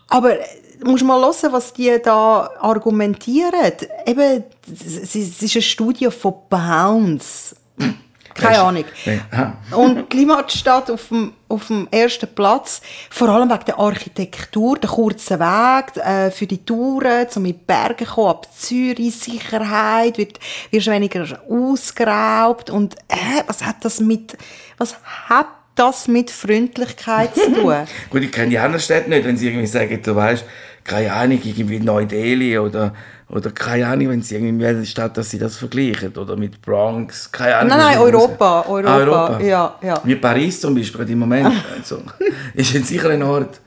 Aber 0.08 0.36
musst 0.84 1.04
mal 1.04 1.20
hören, 1.20 1.52
was 1.52 1.72
die 1.72 1.96
da 2.02 2.50
argumentieren. 2.60 3.72
Eben, 4.06 4.44
es 4.68 5.14
ist 5.14 5.54
eine 5.54 5.62
Studie 5.62 6.10
von 6.10 6.34
Bounce. 6.48 7.56
Keine 8.34 8.60
Ahnung. 8.60 8.84
Und 9.72 10.08
Klimat 10.08 10.52
steht 10.52 10.90
auf 10.90 11.08
dem, 11.08 11.32
auf 11.48 11.66
dem 11.66 11.88
ersten 11.90 12.32
Platz, 12.34 12.80
vor 13.10 13.28
allem 13.28 13.50
wegen 13.50 13.64
der 13.66 13.78
Architektur, 13.78 14.78
der 14.78 14.90
kurzen 14.90 15.40
Weg 15.40 15.96
äh, 15.96 16.30
für 16.30 16.46
die 16.46 16.64
Touren, 16.64 17.26
um 17.34 17.44
in 17.44 17.52
die 17.52 17.58
Berge 17.66 18.04
kommen, 18.04 18.28
ab 18.28 18.46
Zürich, 18.56 19.16
Sicherheit, 19.16 20.16
wird, 20.18 20.38
wirst 20.70 20.86
weniger 20.86 21.26
ausgeraubt 21.48 22.70
und 22.70 22.94
äh, 23.08 23.42
was 23.46 23.64
hat 23.64 23.84
das 23.84 24.00
mit, 24.00 24.36
was 24.78 24.96
hat 25.28 25.48
das 25.74 26.08
mit 26.08 26.30
Freundlichkeit 26.30 27.34
zu 27.34 27.52
tun? 27.52 27.74
Gut, 28.10 28.22
ich 28.22 28.32
kenne 28.32 28.50
die 28.50 28.58
anderen 28.58 28.82
Städte 28.82 29.08
nicht, 29.08 29.24
wenn 29.24 29.36
sie 29.36 29.48
irgendwie 29.48 29.66
sagen, 29.66 30.00
du 30.02 30.14
weißt, 30.14 30.44
keine 30.84 31.12
Ahnung, 31.12 31.40
irgendwie 31.44 31.78
Neu-Delhi 31.80 32.58
oder, 32.58 32.92
oder 33.28 33.50
keine 33.50 33.86
Ahnung, 33.86 34.08
wenn 34.10 34.22
sie 34.22 34.34
irgendwie 34.36 34.64
in 34.66 34.86
Stadt, 34.86 35.16
dass 35.16 35.30
sie 35.30 35.38
das 35.38 35.56
vergleichen. 35.56 36.16
Oder 36.16 36.36
mit 36.36 36.60
Bronx, 36.62 37.30
keine 37.30 37.56
Ahnung. 37.56 37.68
Nein, 37.68 37.78
nein, 37.78 37.98
Europa, 37.98 38.64
Europa, 38.68 38.88
Ah, 38.92 38.96
Europa. 38.98 39.40
ja, 39.40 39.74
ja. 39.82 40.00
Wie 40.04 40.16
Paris 40.16 40.60
zum 40.60 40.74
Beispiel 40.74 41.08
im 41.10 41.18
Moment. 41.20 41.52
Also, 41.76 42.02
ist 42.54 42.74
ein 42.74 42.84
sicherer 42.84 43.24
Ort. 43.26 43.60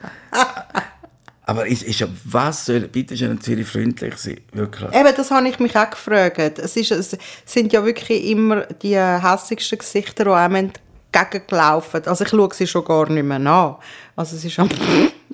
Aber 1.46 1.66
ist, 1.66 1.82
ist, 1.82 2.00
ja- 2.00 2.08
was 2.24 2.64
soll 2.66 2.80
bitte 2.80 3.16
schön 3.16 3.32
in 3.32 3.40
Zürich 3.40 3.66
freundlich 3.66 4.16
sein? 4.16 4.40
Wirklich. 4.52 4.90
Eben, 4.94 5.14
das 5.14 5.30
habe 5.30 5.46
ich 5.48 5.58
mich 5.58 5.76
auch 5.76 5.90
gefragt. 5.90 6.58
Es, 6.58 6.74
ist, 6.76 6.90
es 6.90 7.16
sind 7.44 7.72
ja 7.72 7.84
wirklich 7.84 8.24
immer 8.30 8.62
die 8.82 8.96
hässigsten 8.98 9.78
Gesichter, 9.78 10.24
die 10.24 10.30
einem 10.30 10.70
entgegengelaufen. 11.12 12.02
Also 12.06 12.24
ich 12.24 12.30
schaue 12.30 12.48
sie 12.54 12.66
schon 12.66 12.84
gar 12.84 13.10
nicht 13.10 13.24
mehr 13.24 13.36
an. 13.36 13.76
Also 14.16 14.36
es 14.36 14.44
ist 14.44 14.58
am, 14.58 14.68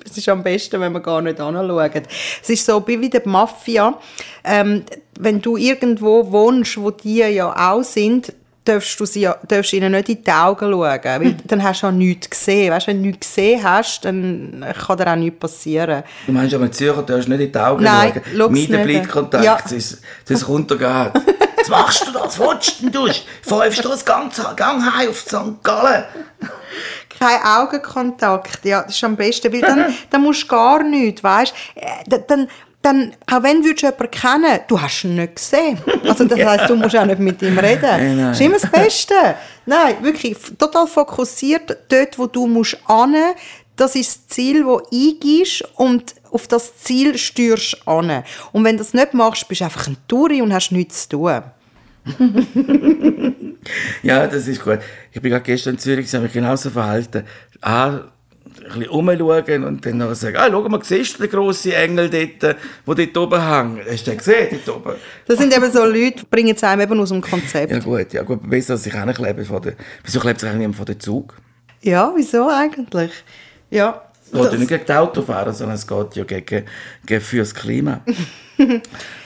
es 0.05 0.17
ist 0.17 0.29
am 0.29 0.43
besten, 0.43 0.79
wenn 0.81 0.91
man 0.91 1.03
gar 1.03 1.21
nicht 1.21 1.39
anschaut. 1.39 1.91
Es 2.41 2.49
ist 2.49 2.65
so 2.65 2.83
wie 2.87 2.97
bei 2.97 3.07
der 3.07 3.21
Mafia. 3.27 3.97
Ähm, 4.43 4.83
wenn 5.19 5.41
du 5.41 5.57
irgendwo 5.57 6.31
wohnst, 6.31 6.77
wo 6.81 6.91
die 6.91 7.17
ja 7.19 7.53
auch 7.71 7.83
sind, 7.83 8.33
darfst 8.63 8.99
du 8.99 9.05
sie, 9.05 9.21
ja- 9.21 9.37
darfst 9.47 9.73
ihnen 9.73 9.91
nicht 9.91 10.09
in 10.09 10.23
die 10.23 10.31
Augen 10.31 10.71
schauen, 10.71 10.99
weil 11.03 11.35
dann 11.45 11.63
hast 11.63 11.81
du 11.81 11.87
auch 11.87 11.91
nichts 11.91 12.29
gesehen. 12.29 12.71
Weißt, 12.71 12.87
wenn 12.87 13.01
du 13.01 13.09
nichts 13.09 13.27
gesehen 13.27 13.63
hast, 13.63 14.05
dann 14.05 14.63
kann 14.85 14.97
dir 14.97 15.07
auch 15.11 15.15
nichts 15.15 15.39
passieren. 15.39 16.03
Du 16.27 16.31
meinst 16.31 16.53
aber, 16.53 16.65
in 16.65 16.71
Zürcher 16.73 17.01
darfst 17.03 17.27
du 17.27 17.31
nicht 17.31 17.41
in 17.41 17.51
die 17.51 17.57
Augen 17.59 17.83
Nein, 17.83 18.13
schauen. 18.37 18.37
dem 18.37 18.51
nicht. 18.53 18.83
Blickkontakt, 18.83 19.43
Ja. 19.43 19.57
das, 19.67 19.97
das 20.27 20.47
runtergeht. 20.47 21.11
Was 21.57 21.69
machst 21.69 22.07
du 22.07 22.11
da? 22.11 22.23
Was? 22.23 22.77
Du 22.81 23.07
fünf 23.43 23.75
Stunden 23.75 24.05
Gang, 24.05 24.31
Gang 24.55 24.95
heim 24.95 25.09
auf 25.09 25.19
St. 25.19 25.63
Gallen. 25.63 26.03
Kein 27.21 27.43
Augenkontakt, 27.43 28.65
ja, 28.65 28.81
das 28.81 28.95
ist 28.95 29.03
am 29.03 29.15
besten, 29.15 29.53
weil 29.53 29.61
dann, 29.61 29.93
dann 30.09 30.23
musst 30.23 30.43
du 30.43 30.47
gar 30.47 30.83
nichts, 30.83 31.23
weißt 31.23 31.53
du. 32.07 32.19
Dann, 32.27 32.47
dann, 32.81 33.13
auch 33.31 33.43
wenn 33.43 33.61
du 33.61 33.69
jemanden 33.69 34.09
kennen, 34.09 34.59
du 34.67 34.81
hast 34.81 35.03
ihn 35.03 35.13
nicht 35.13 35.35
gesehen. 35.35 35.77
Also 36.03 36.25
das 36.25 36.39
heisst, 36.43 36.67
du 36.67 36.75
musst 36.75 36.95
auch 36.95 37.05
nicht 37.05 37.19
mit 37.19 37.39
ihm 37.43 37.59
reden. 37.59 37.81
Nein, 37.83 38.17
nein. 38.17 38.27
Das 38.29 38.39
ist 38.39 38.45
immer 38.45 38.57
das 38.57 38.71
Beste. 38.71 39.13
Nein, 39.67 39.97
wirklich, 40.01 40.35
total 40.57 40.87
fokussiert, 40.87 41.77
dort, 41.89 42.17
wo 42.17 42.25
du 42.25 42.47
musst 42.47 42.77
hin, 42.87 43.15
das 43.75 43.95
ist 43.95 44.15
das 44.15 44.27
Ziel, 44.27 44.63
das 44.63 44.89
du 44.89 44.97
eingibst 44.97 45.63
und 45.75 46.15
auf 46.31 46.47
das 46.47 46.77
Ziel 46.77 47.17
steuerst 47.19 47.77
du 47.85 47.91
an. 47.91 48.23
Und 48.51 48.63
wenn 48.63 48.77
du 48.77 48.83
das 48.83 48.95
nicht 48.95 49.13
machst, 49.13 49.47
bist 49.47 49.61
du 49.61 49.65
einfach 49.65 49.87
ein 49.87 49.97
Touri 50.07 50.41
und 50.41 50.53
hast 50.53 50.71
nichts 50.71 51.07
zu 51.07 51.17
tun. 51.17 51.43
Ja, 54.03 54.27
das 54.27 54.47
ist 54.47 54.63
gut. 54.63 54.79
Ich 55.11 55.21
bin 55.21 55.31
gerade 55.31 55.43
gestern 55.43 55.75
in 55.75 55.79
Zürich, 55.79 56.07
ich 56.07 56.13
habe 56.13 56.23
mich 56.23 56.33
genauso 56.33 56.69
verhalten. 56.69 57.23
Ah, 57.61 58.01
ein 58.73 58.79
bisschen 58.79 58.89
rumschauen 58.89 59.63
und 59.63 59.85
dann 59.85 59.97
noch 59.97 60.13
sagen, 60.13 60.37
ah, 60.37 60.47
schau 60.49 60.67
mal, 60.67 60.83
siehst 60.83 61.15
du 61.15 61.23
den 61.23 61.31
grossen 61.31 61.71
Engel 61.71 62.09
dort, 62.09 62.41
der 62.41 63.05
dort 63.05 63.17
oben 63.17 63.41
hängt? 63.47 63.87
Hast 63.89 64.07
du 64.07 64.11
den 64.11 64.17
gesehen, 64.17 64.59
dort 64.65 64.77
oben? 64.77 64.95
Das 65.27 65.37
sind 65.37 65.55
eben 65.55 65.71
so 65.71 65.85
Leute, 65.85 66.19
die 66.19 66.25
bringen 66.29 66.55
es 66.55 66.63
einem 66.63 66.81
eben 66.81 66.99
aus 66.99 67.09
dem 67.09 67.21
Konzept. 67.21 67.71
Ja 67.71 67.79
gut, 67.79 68.13
ja 68.13 68.23
gut, 68.23 68.49
besser 68.49 68.73
als 68.73 68.83
sich 68.83 68.93
kleben 68.93 69.45
vor 69.45 69.61
der... 69.61 69.75
Wieso 70.03 70.19
klebt 70.19 70.39
sich 70.39 70.49
eigentlich 70.49 70.75
vor 70.75 70.85
den 70.85 70.99
Zug? 70.99 71.37
Ja, 71.81 72.11
wieso 72.15 72.49
eigentlich? 72.49 73.11
Ja. 73.69 74.03
Es 74.23 74.31
geht 74.31 74.51
ja 74.53 74.57
nicht 74.57 74.69
gegen 74.69 74.85
die 74.85 74.93
Autofahrer, 74.93 75.53
sondern 75.53 75.75
es 75.75 75.85
geht 75.85 76.15
ja 76.15 76.23
gegen, 76.23 76.65
gegen 77.05 77.21
fürs 77.21 77.53
Klima. 77.53 78.01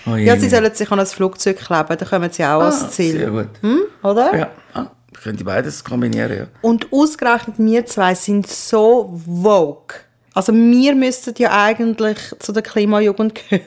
Oh, 0.07 0.15
ja, 0.17 0.37
sie 0.37 0.49
sollen 0.49 0.71
sich 0.71 0.91
an 0.91 0.99
ein 0.99 1.05
Flugzeug 1.07 1.57
kleben, 1.57 1.97
dann 1.97 2.07
kommen 2.07 2.29
sie 2.31 2.43
auch 2.43 2.61
ah, 2.61 2.69
ans 2.69 2.91
Ziel. 2.91 3.17
Sehr 3.17 3.31
gut. 3.31 3.47
Hm, 3.61 3.81
oder? 4.03 4.37
Ja, 4.37 4.51
ah, 4.75 4.91
können 5.23 5.35
die 5.35 5.43
beides 5.43 5.83
kombinieren, 5.83 6.37
ja. 6.37 6.45
Und 6.61 6.93
ausgerechnet 6.93 7.55
wir 7.57 7.87
zwei 7.87 8.13
sind 8.13 8.45
so 8.45 9.19
vogue. 9.25 9.97
Also 10.35 10.53
wir 10.53 10.93
müssten 10.93 11.33
ja 11.39 11.63
eigentlich 11.63 12.19
zu 12.37 12.51
der 12.51 12.61
Klimajugend 12.61 13.33
gehören, 13.49 13.65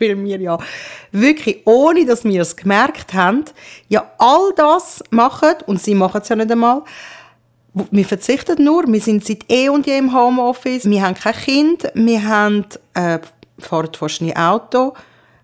weil 0.00 0.24
wir 0.24 0.40
ja 0.40 0.58
wirklich, 1.12 1.60
ohne 1.64 2.04
dass 2.06 2.24
wir 2.24 2.42
es 2.42 2.56
gemerkt 2.56 3.14
haben, 3.14 3.44
ja 3.88 4.10
all 4.18 4.52
das 4.56 5.04
machen, 5.10 5.54
und 5.66 5.80
sie 5.80 5.94
machen 5.94 6.22
es 6.22 6.28
ja 6.28 6.34
nicht 6.34 6.50
einmal, 6.50 6.82
wir 7.90 8.04
verzichten 8.04 8.64
nur, 8.64 8.84
wir 8.86 9.00
sind 9.00 9.24
seit 9.24 9.44
eh 9.50 9.68
und 9.68 9.86
je 9.86 9.98
im 9.98 10.14
Homeoffice, 10.14 10.86
wir 10.86 11.02
haben 11.02 11.14
kein 11.14 11.34
Kind, 11.34 11.88
wir 11.94 12.26
haben, 12.26 12.64
äh, 12.94 13.18
fahren 13.58 13.88
fast 13.96 14.20
nie 14.22 14.34
Auto, 14.36 14.94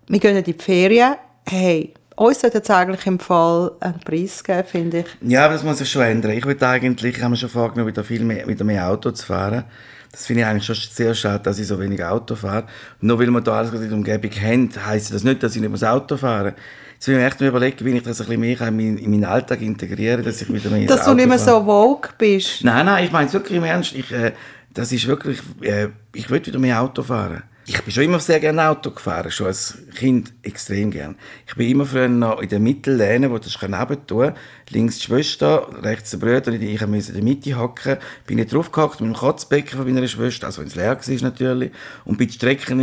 wir 0.07 0.19
gehen 0.19 0.35
in 0.37 0.43
die 0.43 0.53
Ferien. 0.53 1.15
Hey, 1.47 1.93
uns 2.15 2.39
sollte 2.41 2.59
es 2.59 2.69
eigentlich 2.69 3.05
im 3.07 3.19
Fall 3.19 3.71
einen 3.79 3.99
Preis 3.99 4.43
geben, 4.43 4.63
finde 4.65 4.99
ich. 4.99 5.05
Ja, 5.29 5.45
aber 5.45 5.53
das 5.53 5.63
muss 5.63 5.79
sich 5.79 5.89
schon 5.91 6.03
ändern. 6.03 6.31
Ich 6.31 6.45
würde 6.45 6.67
eigentlich, 6.67 7.17
ich 7.17 7.21
habe 7.21 7.31
mir 7.31 7.37
schon 7.37 7.49
vorgenommen, 7.49 7.89
wieder 7.89 8.03
viel 8.03 8.23
mehr, 8.23 8.47
wieder 8.47 8.63
mehr 8.63 8.87
Auto 8.89 9.11
zu 9.11 9.25
fahren. 9.25 9.65
Das 10.11 10.25
finde 10.27 10.41
ich 10.43 10.47
eigentlich 10.47 10.65
schon 10.65 10.75
sehr 10.75 11.13
schade, 11.13 11.43
dass 11.43 11.59
ich 11.59 11.67
so 11.67 11.77
wenig 11.77 12.03
Auto 12.03 12.35
fahre. 12.35 12.65
Nur 13.01 13.19
weil 13.19 13.29
wir 13.29 13.41
da 13.41 13.57
alles 13.59 13.73
in 13.73 13.81
der 13.81 13.97
Umgebung 13.97 14.31
haben, 14.31 14.69
heisst 14.85 15.13
das 15.13 15.23
nicht, 15.25 15.43
dass 15.43 15.55
ich 15.55 15.61
nicht 15.61 15.81
mehr 15.81 15.93
Auto 15.93 16.15
fahren 16.15 16.53
muss. 16.53 16.63
Jetzt 16.93 17.07
will 17.09 17.15
ich 17.15 17.19
mir 17.21 17.27
echt 17.27 17.41
überlegen, 17.41 17.85
wie 17.85 17.97
ich 17.97 18.03
das 18.03 18.21
ein 18.21 18.27
bisschen 18.27 18.39
mehr 18.39 18.61
in 18.61 18.75
meinen, 18.77 18.97
in 18.97 19.11
meinen 19.11 19.25
Alltag 19.25 19.61
integriere, 19.61 20.21
dass 20.21 20.41
ich 20.41 20.51
wieder 20.51 20.69
mehr 20.69 20.87
Dass 20.87 21.01
du 21.01 21.07
Auto 21.07 21.15
nicht 21.15 21.27
mehr 21.27 21.37
fahre. 21.37 21.59
so 21.59 21.65
vogue 21.65 22.09
bist. 22.17 22.63
Nein, 22.63 22.85
nein, 22.85 23.03
ich 23.03 23.11
meine 23.11 23.27
es 23.27 23.33
wirklich 23.33 23.57
im 23.57 23.65
Ernst. 23.65 23.93
Ich, 23.93 24.09
äh, 24.13 24.31
das 24.73 24.93
ist 24.93 25.05
wirklich, 25.05 25.39
äh, 25.61 25.89
ich 26.13 26.29
will 26.29 26.45
wieder 26.45 26.59
mehr 26.59 26.81
Auto 26.81 27.03
fahren. 27.03 27.43
Ich 27.67 27.81
bin 27.81 27.91
schon 27.91 28.03
immer 28.03 28.19
sehr 28.19 28.39
gerne 28.39 28.69
Auto 28.69 28.91
gefahren, 28.91 29.31
schon 29.31 29.47
als 29.47 29.79
Kind 29.95 30.33
extrem 30.43 30.91
gern. 30.91 31.15
Ich 31.47 31.55
bin 31.55 31.67
immer 31.67 31.87
früher 31.87 32.07
noch 32.07 32.39
in 32.39 32.49
der 32.49 32.59
Mittellehne, 32.59 33.31
wo 33.31 33.39
das 33.39 33.57
neben 33.59 34.05
tun 34.05 34.33
links 34.69 34.99
die 34.99 35.05
Schwester, 35.05 35.67
rechts 35.81 36.11
der 36.11 36.19
Bruder 36.19 36.51
und 36.51 36.61
ich 36.61 36.85
musste 36.85 37.13
in 37.13 37.17
der 37.17 37.23
Mitte 37.23 37.57
hocken. 37.57 37.97
Bin 38.27 38.37
ich 38.37 38.49
draufgehockt 38.49 39.01
mit 39.01 39.09
dem 39.09 39.15
Kotzbecken 39.15 39.79
von 39.79 39.91
meiner 39.91 40.07
Schwester, 40.07 40.45
also 40.45 40.61
wenn 40.61 40.67
es 40.67 40.75
leer 40.75 40.95
war 40.95 41.21
natürlich, 41.21 41.71
und 42.05 42.17
bin 42.19 42.27
die 42.27 42.35
Strecken 42.35 42.77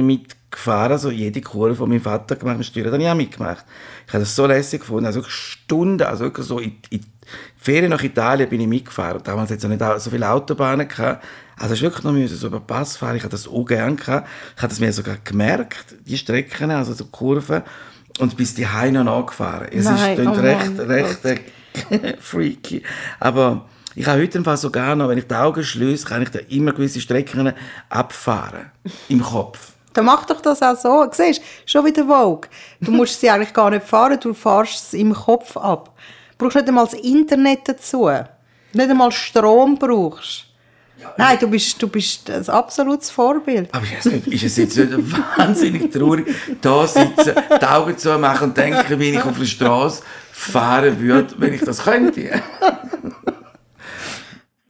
mitgefahren, 0.53 0.93
also 0.93 1.11
jede 1.11 1.41
Kurve 1.41 1.75
von 1.75 1.89
meinem 1.89 2.01
Vater 2.01 2.37
gemacht, 2.37 2.57
und 2.57 2.65
Steuern 2.65 2.93
habe 2.93 3.03
ich 3.03 3.09
auch 3.09 3.15
mitgemacht. 3.15 3.65
Ich 4.07 4.13
habe 4.13 4.23
das 4.23 4.37
so 4.37 4.47
lässig 4.47 4.81
gefunden, 4.81 5.07
also 5.07 5.23
Stunden, 5.25 6.03
also 6.03 6.25
wirklich 6.25 6.47
so 6.47 6.59
in, 6.59 6.77
in 6.91 7.01
Ferien 7.57 7.91
nach 7.91 8.03
Italien 8.03 8.49
bin 8.49 8.61
ich 8.61 8.67
mitgefahren. 8.67 9.23
Damals 9.25 9.51
hat 9.51 9.59
es 9.59 9.65
noch 9.65 9.71
nicht 9.71 10.01
so 10.01 10.11
viele 10.11 10.29
Autobahnen 10.29 10.89
gehabt. 10.89 11.25
Also 11.57 11.75
es 11.75 11.79
ist 11.79 11.83
wirklich 11.83 12.05
noch 12.05 12.13
müssen 12.13 12.37
so 12.37 12.49
über 12.49 12.59
den 12.59 12.67
Pass 12.67 12.97
fahren. 12.97 13.17
Ich 13.17 13.23
hatte 13.23 13.31
das 13.33 13.49
auch 13.49 13.65
gerne 13.65 13.97
gehabt. 13.97 14.29
Ich 14.57 14.63
habe 14.63 14.69
das 14.69 14.81
mir 14.81 14.93
sogar 14.93 15.17
gemerkt, 15.23 15.95
die 16.05 16.19
Strecken, 16.19 16.71
also 16.71 16.93
so 16.93 17.05
Kurven. 17.07 17.63
Und 18.19 18.37
bis 18.37 18.55
die 18.55 18.67
Heim 18.67 18.95
noch 18.95 19.05
nachgefahren. 19.05 19.69
Es 19.71 19.85
Nein, 19.85 20.19
ist 20.19 20.27
oh 20.27 20.33
recht, 20.33 20.77
Mann, 20.77 20.87
recht 20.87 21.25
äh, 21.25 22.17
freaky. 22.21 22.83
Aber 23.21 23.67
ich 23.95 24.07
habe 24.07 24.21
heute 24.21 24.43
Fall 24.43 24.57
sogar 24.57 24.97
noch, 24.97 25.09
wenn 25.09 25.19
ich 25.19 25.27
die 25.27 25.35
Augen 25.35 25.63
schließe, 25.63 26.07
kann 26.07 26.23
ich 26.23 26.31
da 26.31 26.41
immer 26.49 26.73
gewisse 26.73 27.01
Strecken 27.01 27.53
abfahren. 27.89 28.71
Im 29.09 29.23
Kopf. 29.23 29.72
Dann 29.93 30.05
mach 30.05 30.25
doch 30.27 30.41
das 30.41 30.63
auch 30.63 30.77
so. 30.77 31.07
Siehst 31.11 31.43
schon 31.67 31.85
wieder 31.85 32.07
Vogue. 32.07 32.49
Du 32.81 32.91
musst 32.91 33.21
sie 33.21 33.31
eigentlich 33.31 33.53
gar 33.53 33.71
nicht 33.71 33.87
fahren, 33.87 34.19
du 34.21 34.35
fahrst 34.35 34.75
es 34.75 34.95
im 34.95 35.13
Kopf 35.13 35.57
ab. 35.57 35.91
Du 36.39 36.45
brauchst 36.45 36.57
nicht 36.57 36.69
einmal 36.69 36.87
das 36.87 36.95
Internet 36.95 37.61
dazu. 37.69 38.09
Nicht 38.73 38.91
einmal 38.91 39.13
Strom 39.13 39.79
brauchst. 39.79 40.47
Nein, 41.17 41.39
du 41.41 41.49
bist, 41.49 41.83
du 41.83 41.89
bist 41.89 42.31
ein 42.31 42.49
absolutes 42.49 43.11
Vorbild. 43.11 43.69
Aber 43.73 43.85
ich 43.85 43.97
weiß 43.97 44.05
nicht, 44.07 44.27
ist 44.29 44.45
es 44.45 44.57
jetzt 44.57 44.77
nicht 44.77 44.93
wahnsinnig 45.37 45.91
traurig, 45.91 46.33
da 46.61 46.87
sitzen, 46.87 47.35
die 47.61 47.67
Augen 47.67 47.99
zu 47.99 48.19
machen 48.19 48.51
und 48.51 48.57
denken, 48.57 49.01
wie 49.01 49.11
ich 49.11 49.23
auf 49.23 49.39
der 49.39 49.45
Straße 49.45 50.03
fahren 50.31 50.99
würde, 51.01 51.35
wenn 51.39 51.55
ich 51.55 51.63
das 51.63 51.83
könnte? 51.83 52.31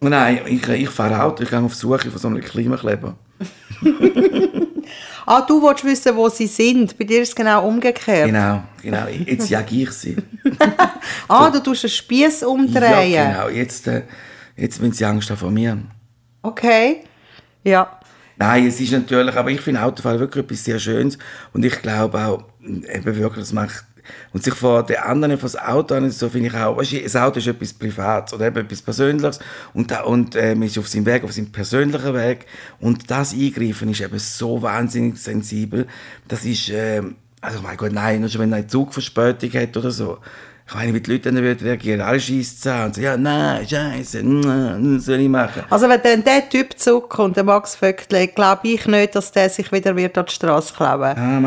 Nein, 0.01 0.41
ich, 0.47 0.67
ich 0.69 0.91
fahre 0.91 1.23
Auto, 1.23 1.43
ich 1.45 1.51
gehe 1.51 1.61
auf 1.61 1.75
Suche 1.75 2.11
von 2.11 2.19
so 2.19 2.29
einem 2.29 2.41
Klimakleber. 2.41 3.15
Ah, 5.33 5.41
du 5.41 5.63
willst 5.63 5.83
wissen, 5.83 6.15
wo 6.15 6.29
sie 6.29 6.47
sind. 6.47 6.99
Bei 6.99 7.05
dir 7.05 7.23
ist 7.23 7.31
es 7.31 7.35
genau 7.35 7.67
umgekehrt. 7.67 8.27
Genau, 8.27 8.63
genau. 8.83 9.07
Jetzt 9.07 9.49
jag 9.49 9.73
ich 9.73 9.91
sie. 9.91 10.17
Ah, 11.29 11.49
du 11.49 11.63
tust 11.63 11.85
einen 11.85 11.91
Spieß 11.91 12.43
umdrehen. 12.43 13.11
Ja, 13.11 13.31
genau. 13.31 13.49
Jetzt, 13.49 13.87
äh, 13.87 14.03
jetzt 14.57 14.79
müssen 14.83 14.93
sie 14.93 15.07
Angst 15.07 15.31
haben 15.31 15.39
vor 15.39 15.51
mir. 15.51 15.79
Okay. 16.43 17.05
Ja. 17.65 17.99
Nein, 18.37 18.67
es 18.67 18.79
ist 18.79 18.93
natürlich, 18.93 19.35
aber 19.35 19.51
ich 19.51 19.63
finde 19.63 19.83
Autofahren 19.83 20.21
wirklich 20.21 20.45
etwas 20.45 20.65
sehr 20.65 20.79
Schönes 20.79 21.17
und 21.55 21.65
ich 21.65 21.81
glaube 21.81 22.19
auch, 22.19 22.45
eben 22.61 23.17
wirklich, 23.17 23.45
das 23.45 23.55
macht, 23.55 23.87
und 24.33 24.43
sich 24.43 24.55
vor 24.55 24.85
den 24.85 24.97
anderen 24.97 25.39
vor 25.39 25.49
das 25.51 25.61
Auto 25.61 25.95
an, 25.95 26.11
so 26.11 26.29
finde 26.29 26.49
ich 26.49 26.55
auch, 26.55 26.77
weißt 26.77 26.93
du, 26.93 27.01
das 27.01 27.17
Auto 27.17 27.39
ist 27.39 27.47
etwas 27.47 27.73
Privates 27.73 28.35
oder 28.35 28.47
eben 28.47 28.59
etwas 28.59 28.83
Persönliches. 28.83 29.39
Und, 29.75 29.91
da, 29.91 30.03
und 30.03 30.35
äh, 30.37 30.55
man 30.55 30.69
ist 30.69 30.79
auf 30.79 30.89
seinem 30.89 31.07
Weg, 31.07 31.25
auf 31.25 31.33
seinem 31.33 31.53
persönlichen 31.53 32.15
Weg. 32.15 32.47
Und 32.81 33.11
das 33.11 33.33
Eingreifen 33.33 33.91
ist 33.91 34.01
eben 34.01 34.19
so 34.19 34.63
wahnsinnig 34.63 35.19
sensibel, 35.19 35.87
das 36.29 36.45
ist, 36.45 36.69
äh, 36.71 37.03
also 37.41 37.61
mein 37.63 37.77
Gott, 37.77 37.93
nein, 37.93 38.21
nur 38.21 38.29
schon 38.29 38.43
wenn 38.43 38.55
ein 38.55 38.69
Zug 38.69 38.93
Verspätung 38.93 39.53
hat 39.53 39.77
oder 39.77 39.91
so, 39.91 40.19
Ich 40.69 40.75
meine, 40.75 40.95
wie 40.95 41.01
die 41.01 41.11
Leute 41.11 41.31
dann 41.33 41.43
würden 41.43 41.67
reagieren, 41.67 42.01
alle 42.01 42.19
schiessen 42.21 42.71
an 42.71 42.87
und 42.87 42.95
sagen, 42.95 43.05
ja, 43.05 43.17
nein, 43.17 43.69
scheiße, 43.69 44.23
was 44.25 45.05
soll 45.05 45.21
ich 45.21 45.29
machen? 45.29 45.65
Also 45.69 45.89
wenn 45.89 46.01
dann 46.03 46.25
der 46.25 46.49
Typ 46.49 46.79
zurückkommt, 46.79 47.37
der 47.37 47.45
Max 47.45 47.75
Vöckle, 47.75 48.29
glaube 48.29 48.69
ich 48.69 48.87
nicht, 48.87 49.15
dass 49.15 49.33
der 49.33 49.51
sich 49.51 49.71
wieder 49.71 49.95
wird 49.97 50.17
an 50.17 50.25
die 50.27 50.33
Straße 50.33 50.73
kleben 50.73 51.03
Ah, 51.03 51.41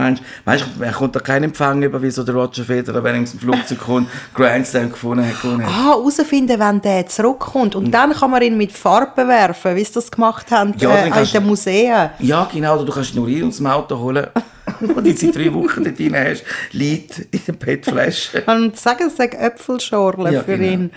meinst 0.46 0.66
du, 0.78 0.84
er 0.84 0.92
kommt 0.92 1.16
da 1.16 1.22
keinen 1.22 1.46
Empfang 1.46 1.82
über, 1.82 2.02
wie 2.02 2.12
so 2.12 2.24
der 2.24 2.36
Roger 2.36 2.64
Federer, 2.64 3.04
wenn 3.04 3.16
er 3.16 3.20
ins 3.22 3.34
Flugzeug 3.34 3.80
kommt, 3.80 4.10
Grand 4.34 4.68
Slam 4.68 4.92
gefunden 4.92 5.26
hat, 5.28 5.42
gewonnen. 5.42 5.66
Ah, 5.66 5.86
herausfinden, 5.86 6.60
wenn 6.60 6.82
der 6.82 7.08
zurückkommt. 7.08 7.76
Und 7.76 7.92
dann 7.92 8.14
kann 8.14 8.30
man 8.30 8.42
ihn 8.44 8.58
mit 8.58 8.74
Farbe 8.74 9.24
bewerfen, 9.24 9.76
wie 9.76 9.84
sie 9.84 9.94
das 9.94 10.12
gemacht 10.12 10.52
haben 10.52 10.74
Ja, 10.78 10.94
äh, 10.94 11.08
in 11.08 11.14
den 11.32 11.46
Museen. 11.46 12.10
Ja, 12.20 12.48
genau, 12.52 12.84
du 12.84 12.92
kannst 12.92 13.16
nur 13.16 13.28
rein 13.28 13.44
und 13.44 13.54
zum 13.54 13.66
Auto 13.68 13.98
holen. 13.98 14.28
und 14.96 15.06
jetzt 15.06 15.24
in 15.24 15.32
drei 15.32 15.54
Wochen 15.54 15.84
dort 15.84 16.00
rein 16.00 16.16
hast, 16.16 16.44
liegt 16.72 17.20
in 17.32 17.42
der 17.48 17.54
PET-Flasche. 17.54 18.44
Und 18.48 18.78
sagen, 18.78 19.08
es 19.08 19.16
sagen 19.16 19.38
Äpfelschorle 19.38 20.34
Ja, 20.34 20.44
für 20.44 20.58
genau. 20.58 20.72
ihn. 20.72 20.92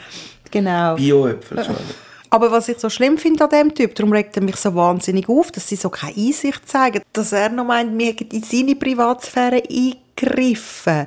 Genau. 0.50 0.94
Bio-Äpfel 0.94 1.64
schon. 1.64 1.76
Aber 2.30 2.50
was 2.50 2.68
ich 2.68 2.78
so 2.78 2.90
schlimm 2.90 3.16
finde 3.16 3.44
an 3.44 3.50
dem 3.50 3.74
Typ, 3.74 3.94
darum 3.94 4.12
regt 4.12 4.36
er 4.36 4.42
mich 4.42 4.56
so 4.56 4.74
wahnsinnig 4.74 5.28
auf, 5.28 5.50
dass 5.50 5.68
sie 5.68 5.76
so 5.76 5.88
keine 5.88 6.14
Einsicht 6.14 6.68
zeigen, 6.68 7.02
dass 7.12 7.32
er 7.32 7.48
noch 7.48 7.64
meint, 7.64 7.98
wir 7.98 8.06
hätten 8.06 8.30
in 8.30 8.42
seine 8.42 8.74
Privatsphäre 8.74 9.62
eingegriffen. 9.62 11.06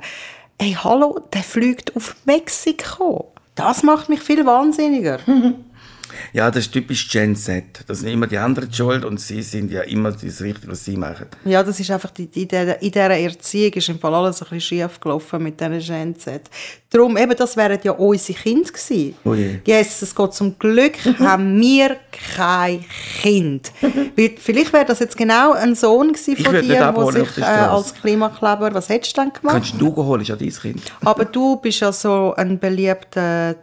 Ey, 0.58 0.76
hallo, 0.82 1.20
der 1.32 1.42
fliegt 1.42 1.94
auf 1.94 2.16
Mexiko. 2.24 3.32
Das 3.54 3.82
macht 3.82 4.08
mich 4.08 4.20
viel 4.20 4.44
wahnsinniger. 4.44 5.18
Ja, 6.32 6.50
das 6.50 6.66
ist 6.66 6.72
typisch 6.72 7.08
Gen 7.10 7.36
Z. 7.36 7.84
Das 7.86 8.00
sind 8.00 8.08
immer 8.08 8.26
die 8.26 8.38
anderen 8.38 8.68
die 8.68 8.76
schuld 8.76 9.04
und 9.04 9.20
sie 9.20 9.42
sind 9.42 9.70
ja 9.70 9.82
immer 9.82 10.12
das 10.12 10.40
Richtige, 10.40 10.72
was 10.72 10.84
sie 10.84 10.96
machen. 10.96 11.26
Ja, 11.44 11.62
das 11.62 11.78
ist 11.80 11.90
einfach, 11.90 12.10
die, 12.10 12.24
in, 12.24 12.48
dieser, 12.48 12.80
in 12.80 12.90
dieser 12.90 13.10
Erziehung 13.10 13.72
ist 13.72 13.88
im 13.88 13.98
Fall 13.98 14.14
alles 14.14 14.42
ein 14.42 14.48
bisschen 14.48 14.60
schief 14.60 15.00
gelaufen 15.00 15.42
mit 15.42 15.60
diesen 15.60 15.78
Gen 15.78 16.16
Z. 16.16 16.42
Darum, 16.90 17.16
eben, 17.16 17.34
das 17.36 17.56
wären 17.56 17.78
ja 17.82 17.92
unsere 17.92 18.38
Kinder 18.38 18.70
gewesen. 18.70 19.14
Oh 19.24 19.34
je. 19.34 19.60
Yes, 19.66 20.02
es 20.02 20.14
geht 20.14 20.34
zum 20.34 20.58
Glück, 20.58 20.94
haben 21.18 21.58
wir 21.60 21.96
kein 22.34 22.84
Kind. 23.22 23.72
Weil 24.16 24.32
Vielleicht 24.38 24.72
wäre 24.72 24.84
das 24.84 24.98
jetzt 24.98 25.16
genau 25.16 25.52
ein 25.52 25.74
Sohn 25.74 26.12
gewesen 26.12 26.36
von 26.36 26.52
dir, 26.52 26.92
der 26.92 27.12
sich 27.12 27.34
der 27.36 27.44
äh, 27.44 27.68
als 27.68 27.94
Klimakleber, 27.94 28.74
was 28.74 28.88
hättest 28.88 29.16
du 29.16 29.20
dann 29.22 29.32
gemacht? 29.32 29.54
Kannst 29.54 29.80
du 29.80 29.94
holen, 29.96 30.22
ist 30.22 30.28
ja 30.28 30.36
dein 30.36 30.50
Kind. 30.50 30.82
Aber 31.04 31.24
du 31.24 31.56
bist 31.56 31.80
ja 31.80 31.92
so 31.92 32.34
ein 32.36 32.58
beliebter 32.58 33.56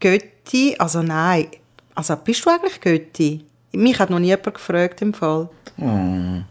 Götti. 0.00 0.76
Also 0.78 1.02
nein, 1.02 1.48
also 1.94 2.16
bist 2.16 2.44
du 2.44 2.50
eigentlich 2.50 2.80
Götti? 2.80 3.44
Mich 3.72 3.98
hat 3.98 4.10
noch 4.10 4.18
nie 4.18 4.28
jemand 4.28 4.54
gefragt 4.54 5.00
im 5.02 5.14
Fall. 5.14 5.48
Nein, 5.76 6.44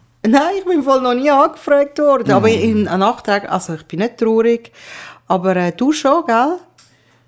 ich 0.58 0.66
bin 0.66 0.80
im 0.80 0.84
Fall 0.84 1.02
noch 1.02 1.14
nie 1.14 1.30
angefragt 1.30 1.98
worden. 2.00 2.32
Aber 2.32 2.50
in 2.50 2.88
einem 2.88 3.00
Nachtrag, 3.00 3.52
also 3.52 3.74
ich 3.76 3.86
bin 3.86 4.00
nicht 4.00 4.18
traurig. 4.18 4.72
Aber 5.28 5.56
äh, 5.56 5.72
du 5.72 5.92
schon, 5.92 6.26
gell? 6.26 6.58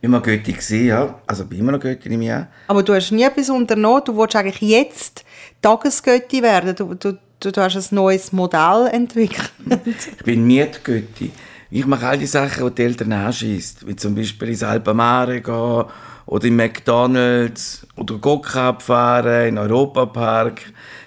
Mal 0.10 0.22
Götti, 0.22 0.52
gewesen, 0.52 0.86
ja. 0.86 1.20
Also 1.26 1.46
bin 1.46 1.60
immer 1.60 1.72
noch 1.72 1.80
Götti 1.80 2.10
im 2.10 2.22
Jahr. 2.22 2.48
Aber 2.68 2.84
du 2.84 2.94
hast 2.94 3.12
nie 3.12 3.24
etwas 3.24 3.50
unternommen. 3.50 4.02
Du 4.06 4.18
willst 4.18 4.36
eigentlich 4.36 4.62
jetzt 4.62 5.24
Tagesgötti 5.62 6.42
werden. 6.44 6.76
Du, 6.76 6.94
du, 6.94 7.18
du, 7.40 7.52
du 7.52 7.62
hast 7.62 7.76
ein 7.76 7.96
neues 7.96 8.32
Modell 8.32 8.90
entwickelt. 8.92 9.52
Ich 10.18 10.24
bin 10.24 10.46
Mietgötti. 10.46 11.32
Ich 11.72 11.86
mache 11.88 12.08
all 12.08 12.18
die 12.18 12.28
Sachen, 12.28 12.68
die 12.68 12.76
die 12.76 12.84
Eltern 12.84 13.14
anschießt. 13.14 13.88
Wie 13.88 13.96
zum 13.96 14.14
Beispiel 14.14 14.50
ins 14.50 14.62
Alpamare 14.64 15.42
gehen 15.42 15.86
oder 16.26 16.46
in 16.46 16.56
McDonalds 16.56 17.86
oder 17.96 18.16
Go-Kart 18.16 18.82
fahren, 18.82 19.50
in 19.50 19.58
Europapark. 19.58 20.62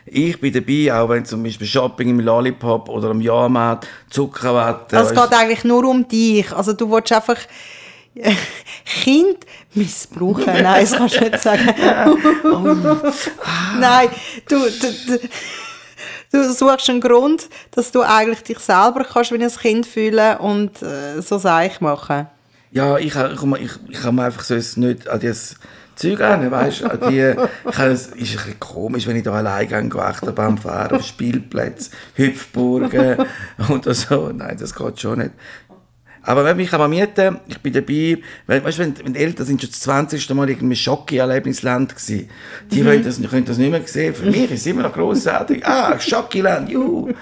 Ich 0.05 0.41
bin 0.41 0.53
dabei, 0.53 0.93
auch 0.95 1.09
wenn 1.09 1.25
zum 1.25 1.43
Beispiel 1.43 1.67
Shopping 1.67 2.11
im 2.11 2.21
Lollipop 2.21 2.89
oder 2.89 3.11
am 3.11 3.21
Jahrmarkt, 3.21 3.89
Zuckerwatte. 4.11 4.97
Also 4.97 5.15
es 5.15 5.21
geht 5.21 5.39
eigentlich 5.39 5.65
nur 5.65 5.85
um 5.85 6.07
dich. 6.07 6.53
Also 6.53 6.75
du 6.75 6.91
willst 6.91 7.13
einfach 7.13 7.39
äh, 8.15 8.35
Kind 8.85 9.39
missbrauchen. 9.75 10.45
Nein, 10.47 10.87
das 10.89 10.93
kannst 10.93 11.17
du 11.17 11.25
nicht 11.25 11.41
sagen. 11.41 11.67
Nein, 13.81 14.09
du, 14.49 14.59
du, 14.59 15.21
du, 16.33 16.53
suchst 16.53 16.89
einen 16.89 17.01
Grund, 17.01 17.49
dass 17.73 17.91
du 17.91 18.03
eigentlich 18.03 18.43
dich 18.43 18.59
selber 18.59 19.05
kannst 19.05 19.33
wie 19.33 19.43
ein 19.43 19.51
Kind 19.51 19.87
fühlen 19.87 20.37
und 20.39 20.83
äh, 20.83 21.21
so 21.21 21.39
Seich 21.39 21.81
machen. 21.81 22.29
Ja, 22.77 22.99
ich, 22.99 23.15
ich, 23.17 23.43
ich, 23.43 23.71
ich 23.89 24.03
kann 24.03 24.15
mir 24.17 24.25
einfach 24.25 24.45
so 24.45 24.55
es 24.55 24.77
nicht 24.77 25.09
an 25.09 25.19
dieses 25.19 25.57
Zeug 25.95 26.21
an, 26.21 26.51
weißt 26.51 26.83
du? 26.83 27.09
Die, 27.09 27.35
ich 27.71 27.79
habe, 27.79 27.91
es 27.91 28.09
ist 28.09 28.13
ein 28.13 28.19
bisschen 28.19 28.61
komisch, 28.61 29.07
wenn 29.07 29.17
ich 29.17 29.23
da 29.23 29.33
allein 29.33 29.67
gehe, 29.67 30.03
Achterbahn 30.03 30.59
fahren, 30.59 30.97
auf 30.97 31.07
Spielplätzen, 31.07 31.95
Hüpfburgen 32.17 33.25
oder 33.71 33.95
so. 33.95 34.31
Nein, 34.31 34.59
das 34.61 34.75
geht 34.75 35.01
schon 35.01 35.21
nicht. 35.21 35.31
Aber 36.27 36.45
wenn 36.45 36.57
mich 36.57 36.71
mal 36.73 36.89
mieten, 36.89 37.39
ich 37.47 37.59
bin 37.59 37.73
dabei, 37.73 38.19
weil, 38.47 38.65
weißt 38.65 38.79
du, 38.79 38.83
wenn, 38.83 39.05
wenn 39.05 39.15
die 39.15 39.21
Eltern 39.21 39.47
sind 39.47 39.61
schon 39.61 39.71
das 39.71 39.81
20. 39.81 40.29
Mal 40.35 40.51
irgendwie 40.51 40.77
Schocki-Erlebnisland 40.77 41.95
gewesen. 41.95 42.29
Die 42.71 42.85
wollen 42.85 43.05
das, 43.05 43.21
können 43.31 43.45
das 43.45 43.59
nicht 43.59 43.71
mehr 43.71 43.87
sehen. 43.87 44.15
Für 44.15 44.27
mich 44.27 44.51
ist 44.51 44.61
es 44.61 44.67
immer 44.67 44.83
noch 44.83 44.93
grossartig. 44.93 45.65
Ah, 45.65 45.99
Schockiland, 45.99 46.69
juhu. 46.69 47.13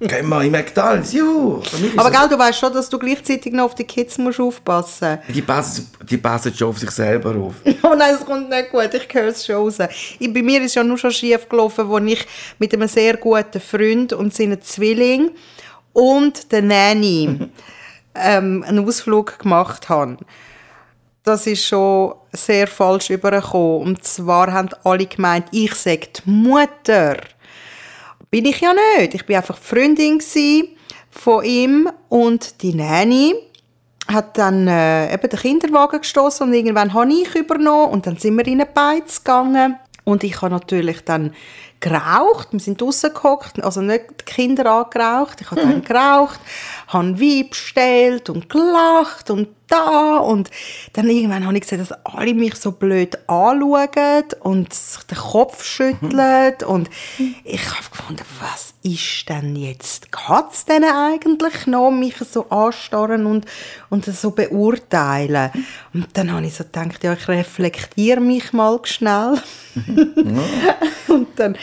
Gehen 0.00 0.28
wir 0.28 0.42
in 0.42 0.52
McDonalds, 0.52 1.12
juhu. 1.12 1.62
Aber 1.96 2.10
gell, 2.10 2.28
du 2.30 2.38
weißt 2.38 2.58
schon, 2.58 2.72
dass 2.72 2.88
du 2.88 2.98
gleichzeitig 2.98 3.52
noch 3.52 3.64
auf 3.64 3.74
die 3.74 3.84
Kids 3.84 4.18
musst 4.18 4.40
aufpassen 4.40 5.18
die 5.28 5.42
passen, 5.42 5.90
die 6.08 6.16
passen 6.16 6.54
schon 6.54 6.68
auf 6.68 6.78
sich 6.78 6.90
selber 6.90 7.34
auf. 7.36 7.54
Oh 7.82 7.94
nein, 7.94 8.14
es 8.14 8.24
kommt 8.24 8.48
nicht 8.48 8.70
gut, 8.70 8.90
ich 8.94 9.08
höre 9.12 9.28
es 9.28 9.44
schon 9.44 9.56
raus. 9.56 9.78
Ich, 10.18 10.32
bei 10.32 10.42
mir 10.42 10.62
ist 10.62 10.74
ja 10.74 10.82
nur 10.82 10.96
schon 10.96 11.10
schief 11.10 11.48
gelaufen, 11.48 11.90
als 11.90 12.04
ich 12.06 12.26
mit 12.58 12.72
einem 12.72 12.88
sehr 12.88 13.16
guten 13.16 13.60
Freund 13.60 14.12
und 14.12 14.32
seinen 14.32 14.60
Zwilling 14.62 15.30
und 15.92 16.50
der 16.50 16.62
Nanny 16.62 17.50
ähm, 18.14 18.64
einen 18.66 18.86
Ausflug 18.86 19.38
gemacht 19.38 19.88
habe. 19.88 20.18
Das 21.22 21.46
ist 21.46 21.66
schon 21.66 22.14
sehr 22.32 22.66
falsch 22.66 23.10
übergekommen. 23.10 23.88
Und 23.88 24.04
zwar 24.04 24.52
haben 24.52 24.68
alle 24.84 25.06
gemeint, 25.06 25.46
ich 25.52 25.74
sei 25.74 25.96
die 25.96 26.30
Mutter. 26.30 27.16
Bin 28.30 28.44
ich 28.44 28.60
ja 28.60 28.72
nicht. 28.98 29.14
Ich 29.14 29.24
bin 29.24 29.36
einfach 29.36 29.58
die 29.58 29.64
Freundin 29.64 30.20
von 31.10 31.44
ihm 31.44 31.88
und 32.08 32.62
die 32.62 32.74
Nanny 32.74 33.34
hat 34.08 34.36
dann 34.36 34.68
äh, 34.68 35.14
eben 35.14 35.30
den 35.30 35.38
Kinderwagen 35.38 36.00
gestoßen 36.00 36.46
und 36.46 36.52
irgendwann 36.52 36.92
habe 36.92 37.12
ich 37.12 37.34
übernommen 37.34 37.92
und 37.92 38.06
dann 38.06 38.18
sind 38.18 38.36
wir 38.36 38.46
in 38.46 38.60
eine 38.60 38.66
Beiz 38.66 39.22
gegangen 39.24 39.76
und 40.04 40.22
ich 40.22 40.40
habe 40.42 40.54
natürlich 40.54 41.04
dann 41.04 41.34
geraucht, 41.80 42.48
wir 42.52 42.60
sind 42.60 42.80
draussen 42.80 43.12
gehockt, 43.12 43.62
also 43.62 43.80
nicht 43.80 44.04
die 44.20 44.24
Kinder 44.24 44.70
angeraucht, 44.70 45.40
ich 45.40 45.50
habe 45.50 45.62
dann 45.62 45.82
geraucht, 45.84 46.40
habe 46.88 47.20
Wein 47.20 47.48
bestellt 47.48 48.30
und 48.30 48.48
gelacht 48.48 49.30
und 49.30 49.48
da 49.74 50.16
und 50.18 50.50
dann 50.92 51.08
irgendwann 51.08 51.46
habe 51.46 51.56
ich 51.56 51.62
gesehen, 51.62 51.78
dass 51.78 51.92
alle 52.04 52.34
mich 52.34 52.54
so 52.56 52.72
blöd 52.72 53.18
anschauen 53.28 54.24
und 54.40 54.72
sich 54.72 55.02
den 55.04 55.18
Kopf 55.18 55.64
schütteln 55.64 56.54
und 56.66 56.90
ich 57.44 57.70
habe 57.70 57.90
gefunden, 57.90 58.24
was 58.40 58.74
ist 58.82 59.28
denn 59.28 59.56
jetzt? 59.56 60.12
Geht 60.12 60.52
es 60.52 60.64
denn 60.66 60.84
eigentlich 60.84 61.66
noch, 61.66 61.90
mich 61.90 62.16
so 62.16 62.48
anstarren 62.50 63.26
und, 63.26 63.46
und 63.90 64.04
so 64.04 64.30
beurteilen? 64.30 65.50
Und 65.92 66.08
dann 66.12 66.32
habe 66.32 66.46
ich 66.46 66.54
so 66.54 66.64
gedacht, 66.64 67.02
ja, 67.02 67.14
ich 67.14 67.26
reflektiere 67.26 68.20
mich 68.20 68.52
mal 68.52 68.78
schnell. 68.84 69.40
und 71.08 71.28
dann 71.36 71.56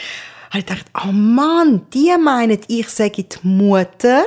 habe 0.50 0.58
ich 0.58 0.66
gedacht, 0.66 0.86
oh 1.04 1.12
Mann, 1.12 1.86
die 1.94 2.14
meinen, 2.18 2.58
ich 2.66 2.88
sage 2.88 3.22
die 3.22 3.46
Mutter, 3.46 4.24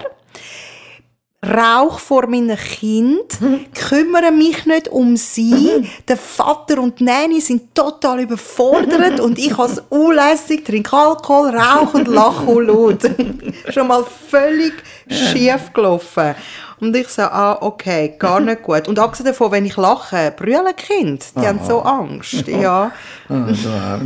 Rauch 1.46 2.00
vor 2.00 2.28
meinem 2.28 2.58
Kind, 2.58 3.38
kümmere 3.90 4.32
mich 4.32 4.66
nicht 4.66 4.88
um 4.88 5.16
sie. 5.18 5.90
Der 6.08 6.18
Vater 6.18 6.82
und 6.82 7.00
die 7.00 7.04
Nanny 7.04 7.42
sind 7.42 7.76
total 7.76 8.22
überfordert 8.22 9.20
und 9.20 9.38
ich 9.38 9.58
als 9.58 9.82
unlässig 9.90 10.66
trinke 10.66 10.96
Alkohol, 10.96 11.50
rauche 11.50 11.98
und 11.98 12.08
lache 12.08 12.46
und 12.46 12.68
laut. 12.68 13.00
Schon 13.70 13.88
mal 13.88 14.04
völlig 14.30 14.74
schief 15.10 15.74
gelaufen. 15.74 16.36
Und 16.80 16.96
ich 16.96 17.08
so, 17.08 17.22
ah, 17.22 17.58
okay, 17.62 18.16
gar 18.20 18.40
nicht 18.42 18.64
gut. 18.64 18.88
Und 18.88 19.00
abgesehen 19.00 19.28
davon, 19.28 19.52
wenn 19.52 19.66
ich 19.66 19.78
lache, 19.78 20.34
brüllen 20.36 20.76
Kind. 20.76 21.26
Die 21.36 21.48
haben 21.48 21.60
so 21.66 21.82
Angst, 21.82 22.48
ja. 22.48 22.92
Ah. 23.28 24.00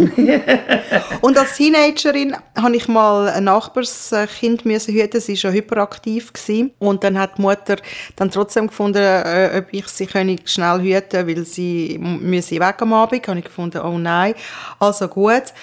Und 1.22 1.38
als 1.38 1.58
Teenagerin 1.58 2.38
habe 2.56 2.76
ich 2.78 2.88
mal 2.88 3.28
ein 3.28 3.44
Nachbarskind 3.44 4.64
müssen 4.64 4.94
hüten. 4.94 5.20
Sie 5.20 5.34
war 5.34 5.38
schon 5.38 5.52
hyperaktiv 5.52 6.32
gewesen. 6.32 6.72
und 6.80 7.04
dann 7.04 7.20
hat 7.20 7.38
die 7.38 7.42
Mutter 7.42 7.76
dann 8.16 8.32
trotzdem 8.32 8.68
gefunden, 8.68 9.04
äh, 9.04 9.58
ob 9.58 9.74
ich 9.74 9.90
sie 9.90 10.08
schnell 10.08 10.80
hüten, 10.80 11.28
weil 11.28 11.44
sie 11.44 11.98
müsse 12.00 12.62
weg 12.62 12.76
am 12.80 12.94
Abend. 12.94 13.28
Habe 13.28 13.40
ich 13.40 13.46
gefunden, 13.46 13.82
oh 13.82 13.98
nein, 13.98 14.36
also 14.80 15.10
gut. 15.10 15.54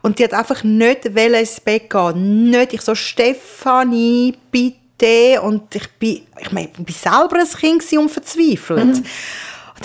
Und 0.00 0.18
die 0.18 0.24
hat 0.24 0.32
einfach 0.32 0.64
nicht 0.64 1.04
ins 1.04 1.60
Bett 1.60 1.90
gehen, 1.90 2.50
nicht. 2.50 2.72
Ich 2.72 2.80
so 2.80 2.94
Stefanie, 2.94 4.34
bitte. 4.50 4.81
Und 5.42 5.74
ich 5.74 5.88
bin, 5.98 6.22
ich 6.40 6.52
meine, 6.52 6.68
ich 6.68 6.84
bin 6.84 6.94
selber 6.94 7.38
ein 7.38 7.46
Kind 7.46 7.80
gewesen 7.80 7.98
und 7.98 8.10
verzweifelt. 8.10 8.80
Und 8.80 9.06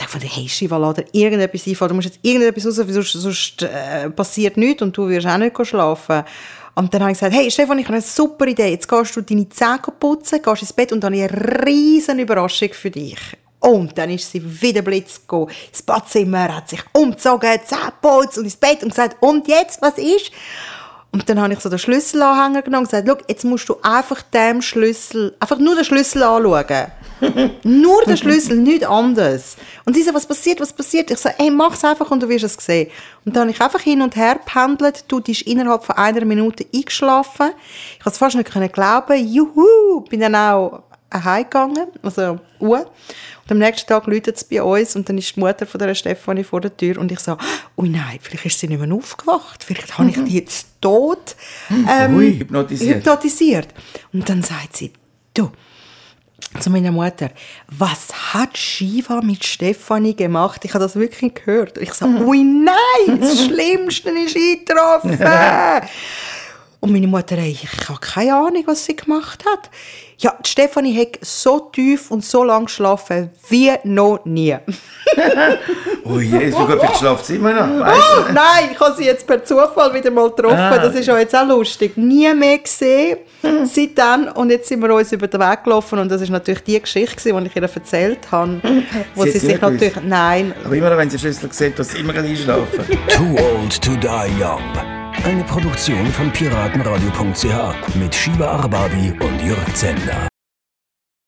ich 0.02 0.04
dachte, 0.04 0.28
hey 0.28 0.48
Shiva, 0.48 0.94
dir 0.94 1.06
irgendetwas 1.12 1.68
einfallen. 1.68 1.90
Du 1.90 1.96
musst 1.96 2.08
jetzt 2.08 2.20
irgendetwas 2.22 2.66
raus, 2.66 2.76
sonst, 2.76 3.14
sonst 3.14 3.62
äh, 3.64 4.10
passiert 4.10 4.58
nichts 4.58 4.82
und 4.82 4.96
du 4.96 5.08
wirst 5.10 5.28
auch 5.28 5.38
nicht 5.38 5.56
schlafen. 5.66 6.24
Und 6.76 6.94
dann 6.94 7.02
habe 7.02 7.12
ich 7.12 7.18
gesagt, 7.18 7.36
hey 7.36 7.50
Stefan, 7.50 7.80
ich 7.80 7.86
habe 7.86 7.96
eine 7.96 8.04
super 8.04 8.46
Idee. 8.46 8.68
Jetzt 8.68 8.88
gehst 8.88 9.16
du 9.16 9.22
deine 9.22 9.50
Zähne 9.50 9.80
putzen, 10.00 10.42
gehst 10.42 10.62
ins 10.62 10.74
Bett 10.74 10.92
und 10.92 11.04
dann 11.04 11.16
habe 11.16 11.26
ich 11.26 11.32
eine 11.32 11.66
riesen 11.66 12.20
Überraschung 12.20 12.70
für 12.72 12.92
dich. 12.92 13.18
Und 13.60 13.98
dann 13.98 14.12
ist 14.12 14.32
sie 14.32 14.62
wieder 14.62 14.84
blitz 14.84 15.22
gekommen. 15.22 15.52
Das 15.72 15.82
Badzimmer 15.82 16.56
hat 16.56 16.70
sich 16.70 16.82
umgezogen, 16.94 17.60
Zähne 17.66 17.94
und 18.04 18.38
ins 18.38 18.56
Bett 18.56 18.84
und 18.84 18.90
gesagt, 18.90 19.18
und 19.22 19.48
jetzt, 19.48 19.82
was 19.82 19.98
ist? 19.98 20.32
Und 21.18 21.28
dann 21.28 21.42
habe 21.42 21.52
ich 21.52 21.60
so 21.60 21.68
den 21.68 21.80
Schlüsselanhänger 21.80 22.62
genommen 22.62 22.86
und 22.86 22.92
gesagt, 22.92 23.26
jetzt 23.28 23.44
musst 23.44 23.68
du 23.68 23.78
einfach 23.82 24.22
dem 24.22 24.62
Schlüssel, 24.62 25.36
einfach 25.40 25.58
nur 25.58 25.74
den 25.74 25.84
Schlüssel 25.84 26.22
anschauen. 26.22 26.92
nur 27.64 28.04
den 28.04 28.18
Schlüssel, 28.18 28.58
nichts 28.58 28.86
anderes. 28.86 29.58
Und 29.84 29.96
sie 29.96 30.04
so, 30.04 30.14
was 30.14 30.28
passiert, 30.28 30.62
was 30.62 30.72
passiert? 30.72 31.10
Ich 31.10 31.18
so, 31.18 31.30
ey, 31.40 31.50
mach's 31.50 31.84
einfach 31.84 32.12
und 32.12 32.22
du 32.22 32.30
wirst 32.30 32.46
es 32.46 32.54
sehen. 32.64 32.92
Und 33.26 33.36
dann 33.36 33.48
habe 33.48 33.52
ich 33.52 33.60
einfach 33.60 33.80
hin 33.80 34.04
und 34.04 34.16
her 34.16 34.40
pendelt. 34.46 35.06
Du, 35.08 35.20
die 35.20 35.32
ist 35.32 35.42
innerhalb 35.42 35.86
von 35.86 35.96
einer 35.96 36.24
Minute 36.24 36.68
eingeschlafen. 36.72 37.50
Ich 37.94 38.04
konnte 38.04 38.14
es 38.14 38.18
fast 38.20 38.36
nicht 38.36 38.74
glauben. 38.74 39.28
Juhu! 39.28 40.02
Bin 40.02 40.20
dann 40.20 40.36
auch 40.36 40.84
heimgegangen, 41.14 41.88
also 42.02 42.40
Uhr. 42.60 42.80
Und 42.80 43.52
am 43.52 43.60
nächsten 43.60 43.88
Tag 43.88 44.08
läutet 44.08 44.36
es 44.36 44.44
bei 44.44 44.62
uns 44.62 44.96
und 44.96 45.08
dann 45.08 45.18
ist 45.18 45.36
die 45.36 45.40
Mutter 45.40 45.66
von 45.66 45.80
der 45.80 45.96
Stefanie 45.96 46.44
vor 46.44 46.62
der 46.62 46.76
Tür 46.76 46.98
und 46.98 47.12
ich 47.12 47.20
so, 47.20 47.38
oh 47.76 47.84
nein, 47.84 48.20
vielleicht 48.22 48.46
ist 48.46 48.60
sie 48.60 48.68
nicht 48.68 48.80
mehr 48.80 48.94
aufgewacht, 48.94 49.64
vielleicht 49.64 49.98
habe 49.98 50.10
ich 50.10 50.22
die 50.24 50.36
jetzt 50.40 50.68
tot 50.82 51.36
ähm, 51.70 52.16
Ui, 52.16 52.40
hypnotisiert. 52.40 52.98
hypnotisiert. 52.98 53.68
Und 54.12 54.28
dann 54.28 54.44
sagt 54.44 54.76
sie, 54.76 54.92
du, 55.34 55.52
zu 56.60 56.70
meiner 56.70 56.92
Mutter, 56.92 57.30
was 57.68 58.34
hat 58.34 58.58
Shiva 58.58 59.22
mit 59.22 59.46
Stefanie 59.46 60.16
gemacht? 60.16 60.64
Ich 60.66 60.74
habe 60.74 60.84
das 60.84 60.96
wirklich 60.96 61.34
gehört. 61.36 61.78
Ich 61.78 61.94
sage, 61.94 62.26
ui 62.26 62.44
nein, 62.44 63.20
das 63.20 63.46
Schlimmste 63.46 64.10
ist 64.10 64.36
eingetroffen. 64.36 65.20
Und 66.80 66.92
meine 66.92 67.08
Mutter, 67.08 67.38
ey, 67.38 67.52
ich 67.52 67.90
habe 67.90 68.00
keine 68.00 68.36
Ahnung, 68.36 68.64
was 68.68 68.86
sie 68.86 68.96
gemacht 68.96 69.44
hat. 69.46 69.70
Ja, 70.20 70.36
Stefanie 70.46 71.00
hat 71.00 71.20
so 71.22 71.60
tief 71.60 72.12
und 72.12 72.24
so 72.24 72.44
lang 72.44 72.66
geschlafen 72.66 73.30
wie 73.50 73.72
noch 73.84 74.20
nie. 74.26 74.56
oh 76.04 76.20
je, 76.20 76.52
so 76.52 76.66
gut, 76.66 76.80
vielleicht 76.80 76.98
schlaft 76.98 77.26
sie 77.26 77.36
immer 77.36 77.54
noch. 77.54 77.88
Oh, 77.88 78.32
nein, 78.32 78.70
ich 78.72 78.80
habe 78.80 78.96
sie 78.96 79.06
jetzt 79.06 79.26
per 79.26 79.44
Zufall 79.44 79.94
wieder 79.94 80.12
mal 80.12 80.30
getroffen. 80.30 80.56
Ah. 80.56 80.78
Das 80.78 80.96
ist 80.96 81.08
ja 81.08 81.18
jetzt 81.18 81.36
auch 81.36 81.48
lustig. 81.48 81.98
Nie 81.98 82.34
mehr 82.34 82.60
gesehen 82.60 83.18
seitdem. 83.42 84.32
Und 84.34 84.50
jetzt 84.50 84.68
sind 84.68 84.82
wir 84.82 84.94
uns 84.94 85.12
über 85.12 85.28
den 85.28 85.40
Weg 85.40 85.64
gelaufen. 85.64 86.00
Und 86.00 86.10
das 86.10 86.22
ist 86.22 86.30
natürlich 86.30 86.64
die 86.64 86.80
Geschichte, 86.80 87.32
die 87.32 87.48
ich 87.48 87.56
ihr 87.56 87.64
erzählt 87.64 88.32
habe. 88.32 88.62
Wo 89.16 89.24
sie, 89.24 89.32
sie 89.32 89.40
sich 89.40 89.62
natürlich... 89.62 89.96
Nein. 90.04 90.54
Aber 90.64 90.76
immer 90.76 90.96
wenn 90.98 91.10
sie 91.10 91.20
Schlüssel 91.20 91.52
sieht, 91.52 91.78
dass 91.78 91.90
sie 91.90 92.00
immer 92.00 92.16
einschlafen. 92.16 92.86
Too 93.08 93.36
old 93.36 93.82
to 93.82 93.96
die 93.96 94.08
young. 94.42 94.97
Eine 95.24 95.44
Produktion 95.44 96.06
von 96.08 96.32
piratenradio.ch 96.32 97.96
mit 97.96 98.16
Shiva 98.16 98.48
Arbabi 98.48 99.14
und 99.20 99.42
Jörg 99.42 99.74
Zender. 99.74 100.28